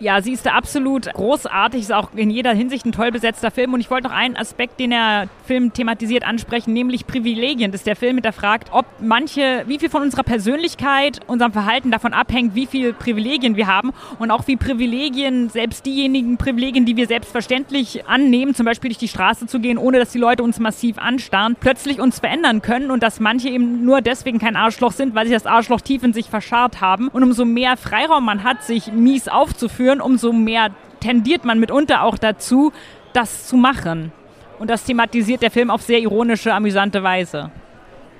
Ja, 0.00 0.22
sie 0.22 0.32
ist 0.32 0.48
absolut 0.48 1.12
großartig, 1.12 1.82
ist 1.82 1.92
auch 1.92 2.08
in 2.16 2.30
jeder 2.30 2.54
Hinsicht 2.54 2.86
ein 2.86 2.92
toll 2.92 3.12
besetzter 3.12 3.50
Film. 3.50 3.74
Und 3.74 3.80
ich 3.80 3.90
wollte 3.90 4.08
noch 4.08 4.14
einen 4.14 4.34
Aspekt, 4.34 4.80
den 4.80 4.90
der 4.90 5.28
Film 5.44 5.74
thematisiert, 5.74 6.26
ansprechen, 6.26 6.72
nämlich 6.72 7.06
Privilegien. 7.06 7.70
Das 7.70 7.82
ist 7.82 7.86
der 7.86 7.96
Film 7.96 8.16
hinterfragt, 8.16 8.70
ob 8.72 8.86
manche, 9.00 9.64
wie 9.66 9.78
viel 9.78 9.90
von 9.90 10.00
unserer 10.00 10.22
Persönlichkeit, 10.22 11.20
unserem 11.26 11.52
Verhalten 11.52 11.90
davon 11.90 12.14
abhängt, 12.14 12.54
wie 12.54 12.66
viel 12.66 12.94
Privilegien 12.94 13.56
wir 13.56 13.66
haben 13.66 13.92
und 14.18 14.30
auch 14.30 14.46
wie 14.46 14.56
Privilegien, 14.56 15.50
selbst 15.50 15.84
diejenigen 15.84 16.38
Privilegien, 16.38 16.86
die 16.86 16.96
wir 16.96 17.06
selbstverständlich 17.06 18.08
annehmen, 18.08 18.54
zum 18.54 18.64
Beispiel 18.64 18.88
durch 18.88 18.98
die 18.98 19.08
Straße 19.08 19.48
zu 19.48 19.60
gehen, 19.60 19.76
ohne 19.76 19.98
dass 19.98 20.12
die 20.12 20.18
Leute 20.18 20.42
uns 20.42 20.58
massiv 20.58 20.96
anstarren, 20.96 21.56
plötzlich 21.60 22.00
uns 22.00 22.20
verändern 22.20 22.62
können 22.62 22.90
und 22.90 23.02
dass 23.02 23.20
manche 23.20 23.50
eben 23.50 23.84
nur 23.84 24.00
deswegen 24.00 24.38
kein 24.38 24.56
Arschloch 24.56 24.92
sind, 24.92 25.14
weil 25.14 25.26
sich 25.26 25.34
das 25.34 25.44
Arschloch 25.44 25.82
tief 25.82 26.02
in 26.02 26.14
sich 26.14 26.30
verscharrt 26.30 26.80
haben. 26.80 27.08
Und 27.08 27.22
umso 27.22 27.44
mehr 27.44 27.76
Freiraum 27.76 28.24
man 28.24 28.44
hat, 28.44 28.64
sich 28.64 28.90
mies 28.92 29.28
aufzuführen, 29.28 29.89
umso 29.98 30.32
mehr 30.32 30.70
tendiert 31.00 31.44
man 31.44 31.58
mitunter 31.58 32.02
auch 32.02 32.18
dazu, 32.18 32.72
das 33.14 33.46
zu 33.48 33.56
machen. 33.56 34.12
Und 34.58 34.68
das 34.68 34.84
thematisiert 34.84 35.40
der 35.40 35.50
Film 35.50 35.70
auf 35.70 35.80
sehr 35.82 36.00
ironische, 36.00 36.52
amüsante 36.52 37.02
Weise. 37.02 37.50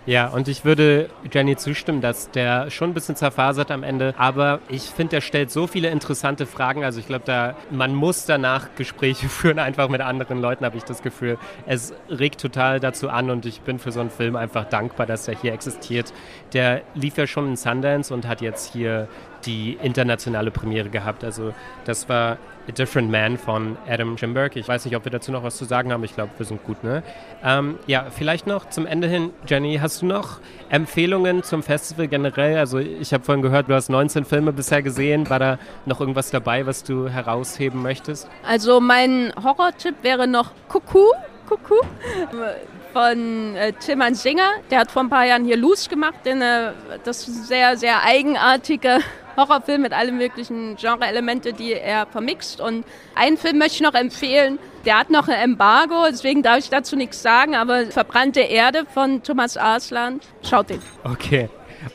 Ja, 0.07 0.29
und 0.29 0.49
ich 0.49 0.65
würde 0.65 1.11
Jenny 1.31 1.57
zustimmen, 1.57 2.01
dass 2.01 2.31
der 2.31 2.71
schon 2.71 2.91
ein 2.91 2.95
bisschen 2.95 3.17
zerfasert 3.17 3.71
am 3.71 3.83
Ende, 3.83 4.15
aber 4.17 4.61
ich 4.69 4.85
finde, 4.85 5.11
der 5.11 5.21
stellt 5.21 5.51
so 5.51 5.67
viele 5.67 5.91
interessante 5.91 6.47
Fragen. 6.47 6.85
Also 6.85 7.01
ich 7.01 7.07
glaube, 7.07 7.25
da 7.27 7.55
man 7.71 7.95
muss 7.95 8.25
danach 8.25 8.75
Gespräche 8.77 9.29
führen, 9.29 9.59
einfach 9.59 9.91
mit 9.91 10.01
anderen 10.01 10.41
Leuten, 10.41 10.65
habe 10.65 10.79
ich 10.79 10.85
das 10.85 11.03
Gefühl. 11.03 11.37
Es 11.67 11.93
regt 12.09 12.41
total 12.41 12.81
dazu 12.81 13.11
an 13.11 13.31
und 13.31 13.45
ich 13.45 13.61
bin 13.61 13.79
für 13.79 13.93
so 13.93 14.01
einen 14.01 14.11
Film 14.11 14.37
einfach 14.37 14.65
dankbar, 14.65 15.05
dass 15.05 15.29
er 15.29 15.37
hier 15.37 15.53
existiert. 15.53 16.15
Der 16.55 16.81
lief 16.95 17.19
ja 17.19 17.27
schon 17.27 17.49
in 17.49 17.57
Sundance 17.57 18.13
und 18.13 18.27
hat 18.27 18.41
jetzt 18.41 18.73
hier 18.73 19.07
die 19.47 19.79
internationale 19.83 20.51
Premiere 20.51 20.89
gehabt. 20.89 21.25
Also 21.25 21.53
das 21.85 22.09
war 22.09 22.39
A 22.69 22.73
Different 22.73 23.11
Man 23.11 23.39
von 23.39 23.77
Adam 23.89 24.17
Jimberg. 24.17 24.57
Ich 24.57 24.69
weiß 24.69 24.85
nicht, 24.85 24.95
ob 24.97 25.05
wir 25.05 25.13
dazu 25.13 25.33
noch 25.33 25.43
was 25.43 25.57
zu 25.57 25.65
sagen 25.65 25.93
haben. 25.93 26.05
Ich 26.05 26.15
glaube, 26.15 26.31
wir 26.37 26.47
sind 26.47 26.63
gut, 26.65 26.85
ne? 26.85 27.03
Ähm, 27.43 27.79
ja, 27.87 28.07
vielleicht 28.11 28.47
noch 28.47 28.69
zum 28.69 28.87
Ende 28.87 29.09
hin, 29.09 29.31
Jenny, 29.47 29.79
hast 29.81 30.03
du 30.03 30.07
noch 30.07 30.41
Empfehlungen 30.69 31.43
zum 31.43 31.63
Festival 31.63 32.09
generell? 32.09 32.59
Also 32.59 32.79
ich 32.79 33.13
habe 33.13 33.25
vorhin 33.25 33.43
gehört, 33.43 33.69
du 33.69 33.75
hast 33.75 33.89
19 33.89 34.25
Filme 34.25 34.53
bisher 34.53 34.83
gesehen. 34.83 35.29
War 35.31 35.39
da 35.39 35.59
noch 35.87 36.01
irgendwas 36.01 36.31
dabei, 36.31 36.67
was 36.67 36.85
du 36.85 37.09
herausheben 37.09 37.83
möchtest? 37.83 38.29
Also 38.47 38.81
mein 38.81 39.33
Horrortipp 39.43 39.97
wäre 40.03 40.29
noch 40.29 40.53
Kuckuck. 40.69 41.15
Kuckuck 41.49 41.87
von 42.93 43.57
äh, 43.57 43.73
Tilman 43.73 44.15
Singer. 44.15 44.51
Der 44.71 44.81
hat 44.81 44.91
vor 44.91 45.03
ein 45.03 45.11
paar 45.11 45.25
Jahren 45.25 45.45
hier 45.45 45.57
Loose 45.57 45.89
gemacht, 45.89 46.15
den, 46.25 46.43
äh, 46.43 46.73
das 47.05 47.25
sehr, 47.25 47.77
sehr 47.77 48.03
eigenartige 48.03 48.99
Horrorfilm 49.37 49.83
mit 49.83 49.93
allen 49.93 50.17
möglichen 50.17 50.77
Genre-Elemente, 50.77 51.53
die 51.53 51.73
er 51.73 52.07
vermixt. 52.07 52.61
Und 52.61 52.85
einen 53.15 53.37
Film 53.37 53.59
möchte 53.59 53.77
ich 53.77 53.81
noch 53.81 53.95
empfehlen, 53.95 54.59
der 54.85 54.99
hat 54.99 55.11
noch 55.11 55.29
ein 55.29 55.35
Embargo, 55.35 56.07
deswegen 56.11 56.43
darf 56.43 56.59
ich 56.59 56.71
dazu 56.71 56.97
nichts 56.97 57.23
sagen, 57.23 57.55
aber 57.55 57.87
Verbrannte 57.87 58.41
Erde 58.41 58.85
von 58.93 59.23
Thomas 59.23 59.57
Arslan, 59.57 60.21
schaut 60.43 60.71
den. 60.71 60.81
Okay. 61.05 61.49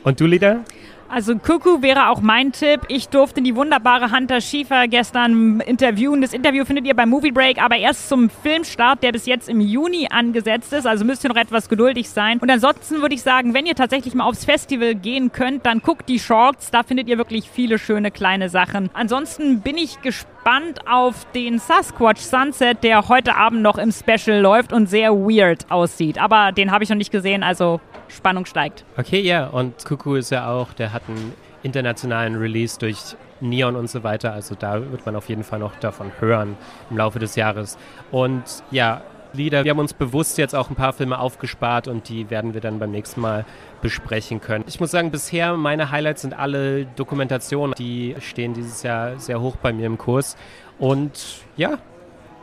Und 0.04 0.20
du, 0.20 0.26
Lida? 0.26 0.64
Also 1.08 1.38
Kuku 1.38 1.82
wäre 1.82 2.10
auch 2.10 2.22
mein 2.22 2.52
Tipp. 2.52 2.82
Ich 2.88 3.10
durfte 3.10 3.42
die 3.42 3.56
wunderbare 3.56 4.12
Hunter 4.12 4.42
Schiefer 4.42 4.88
gestern 4.88 5.60
interviewen. 5.62 6.22
Das 6.22 6.34
Interview 6.34 6.66
findet 6.66 6.86
ihr 6.86 6.96
beim 6.96 7.10
Movie 7.10 7.32
Break, 7.32 7.62
aber 7.62 7.78
erst 7.78 8.10
zum 8.10 8.30
Filmstart, 8.30 9.04
der 9.04 9.12
bis 9.12 9.26
jetzt 9.26 9.48
im 9.48 9.62
Juni 9.62 10.08
angesetzt 10.10 10.74
ist. 10.74 10.88
Also 10.88 11.06
müsst 11.06 11.24
ihr 11.24 11.30
noch 11.30 11.36
etwas 11.38 11.70
geduldig 11.70 12.10
sein. 12.10 12.40
Und 12.40 12.50
ansonsten 12.50 13.02
würde 13.02 13.16
ich 13.16 13.22
sagen, 13.22 13.54
wenn 13.54 13.66
ihr 13.66 13.76
tatsächlich 13.76 14.16
mal 14.16 14.26
aufs 14.26 14.46
Festival 14.46 14.96
gehen 14.96 15.32
könnt, 15.32 15.66
dann 15.66 15.82
guckt 15.82 16.10
die 16.10 16.20
Shorts. 16.20 16.72
Da 16.72 16.84
findet 16.84 17.08
ihr 17.08 17.18
wirklich 17.18 17.50
viele 17.50 17.78
schöne 17.78 18.10
kleine 18.10 18.50
Sachen. 18.50 18.90
Ansonsten 18.94 19.62
bin 19.62 19.78
ich 19.78 20.02
gespannt 20.02 20.88
auf 20.88 21.28
den 21.34 21.60
Sasquatch 21.60 22.22
Sunset, 22.22 22.84
der 22.84 23.08
heute 23.08 23.36
Abend 23.36 23.62
noch 23.62 23.78
im 23.78 23.92
Special 23.92 24.40
läuft 24.42 24.74
und 24.74 24.88
sehr 24.88 25.14
weird 25.14 25.72
aussieht. 25.72 26.18
Aber 26.18 26.52
den 26.52 26.72
habe 26.72 26.84
ich 26.84 26.90
noch 26.90 26.98
nicht 26.98 27.12
gesehen, 27.12 27.44
also 27.44 27.80
Spannung 28.08 28.46
steigt. 28.46 28.86
Okay, 28.98 29.22
ja, 29.22 29.48
und 29.48 29.86
Kuku 29.86 30.16
ist 30.16 30.32
ja 30.32 30.50
auch, 30.50 30.74
der 30.74 30.94
hat 30.94 31.04
einen 31.08 31.34
internationalen 31.64 32.36
Release 32.36 32.78
durch 32.80 33.16
Neon 33.42 33.76
und 33.76 33.90
so 33.90 34.04
weiter. 34.04 34.34
Also 34.34 34.56
da 34.56 34.92
wird 34.92 35.06
man 35.06 35.16
auf 35.16 35.30
jeden 35.30 35.44
Fall 35.44 35.60
noch 35.60 35.76
davon 35.76 36.12
hören 36.20 36.58
im 36.90 36.98
Laufe 36.98 37.20
des 37.20 37.36
Jahres. 37.36 37.78
Und 38.12 38.44
ja, 38.72 39.02
Lieder, 39.34 39.64
wir 39.66 39.72
haben 39.72 39.80
uns 39.80 39.94
bewusst 39.94 40.38
jetzt 40.38 40.56
auch 40.56 40.70
ein 40.70 40.76
paar 40.76 40.94
Filme 40.94 41.20
aufgespart 41.20 41.88
und 41.88 42.08
die 42.08 42.30
werden 42.30 42.54
wir 42.54 42.62
dann 42.62 42.80
beim 42.80 42.92
nächsten 42.92 43.20
Mal 43.20 43.46
besprechen 43.82 44.40
können. 44.40 44.64
Ich 44.68 44.80
muss 44.80 44.92
sagen, 44.92 45.12
bisher 45.12 45.58
meine 45.58 45.92
Highlights 45.92 46.22
sind 46.22 46.34
alle 46.34 46.86
Dokumentationen, 46.86 47.76
die 47.76 48.16
stehen 48.20 48.54
dieses 48.54 48.84
Jahr 48.84 49.20
sehr 49.20 49.42
hoch 49.42 49.58
bei 49.58 49.74
mir 49.74 49.88
im 49.88 49.98
Kurs. 49.98 50.38
Und 50.80 51.42
ja, 51.58 51.80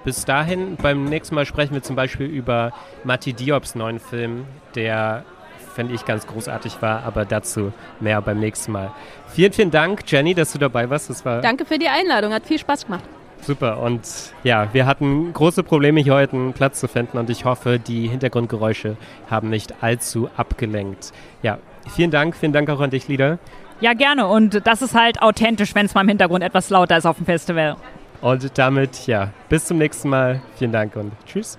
bis 0.04 0.24
dahin, 0.24 0.76
beim 0.76 1.04
nächsten 1.04 1.34
Mal 1.34 1.46
sprechen 1.46 1.74
wir 1.74 1.82
zum 1.82 1.96
Beispiel 1.96 2.26
über 2.26 2.72
Mati 3.04 3.32
Diops 3.32 3.74
neuen 3.74 3.98
Film, 3.98 4.44
der 4.74 5.24
fände 5.72 5.94
ich 5.94 6.04
ganz 6.04 6.26
großartig 6.26 6.80
war, 6.80 7.04
aber 7.04 7.24
dazu 7.24 7.72
mehr 8.00 8.20
beim 8.20 8.38
nächsten 8.38 8.72
Mal. 8.72 8.92
Vielen, 9.28 9.52
vielen 9.52 9.70
Dank, 9.70 10.02
Jenny, 10.06 10.34
dass 10.34 10.52
du 10.52 10.58
dabei 10.58 10.88
warst. 10.90 11.10
Das 11.10 11.24
war 11.24 11.40
Danke 11.40 11.64
für 11.64 11.78
die 11.78 11.88
Einladung, 11.88 12.32
hat 12.32 12.46
viel 12.46 12.58
Spaß 12.58 12.86
gemacht. 12.86 13.04
Super 13.40 13.80
und 13.80 14.02
ja, 14.44 14.68
wir 14.72 14.86
hatten 14.86 15.32
große 15.32 15.64
Probleme 15.64 16.00
hier 16.00 16.14
heute 16.14 16.36
einen 16.36 16.52
Platz 16.52 16.78
zu 16.78 16.86
finden 16.86 17.18
und 17.18 17.28
ich 17.28 17.44
hoffe, 17.44 17.80
die 17.80 18.06
Hintergrundgeräusche 18.06 18.96
haben 19.28 19.50
nicht 19.50 19.82
allzu 19.82 20.30
abgelenkt. 20.36 21.12
Ja, 21.42 21.58
vielen 21.92 22.12
Dank, 22.12 22.36
vielen 22.36 22.52
Dank 22.52 22.70
auch 22.70 22.80
an 22.80 22.90
dich, 22.90 23.08
Lieder. 23.08 23.38
Ja, 23.80 23.94
gerne 23.94 24.28
und 24.28 24.64
das 24.64 24.80
ist 24.80 24.94
halt 24.94 25.20
authentisch, 25.20 25.74
wenn 25.74 25.86
es 25.86 25.94
mal 25.94 26.02
im 26.02 26.08
Hintergrund 26.08 26.44
etwas 26.44 26.70
lauter 26.70 26.96
ist 26.96 27.04
auf 27.04 27.16
dem 27.16 27.26
Festival. 27.26 27.76
Und 28.20 28.56
damit, 28.56 29.08
ja, 29.08 29.30
bis 29.48 29.64
zum 29.64 29.78
nächsten 29.78 30.08
Mal. 30.08 30.40
Vielen 30.56 30.70
Dank 30.70 30.94
und 30.94 31.10
tschüss. 31.26 31.50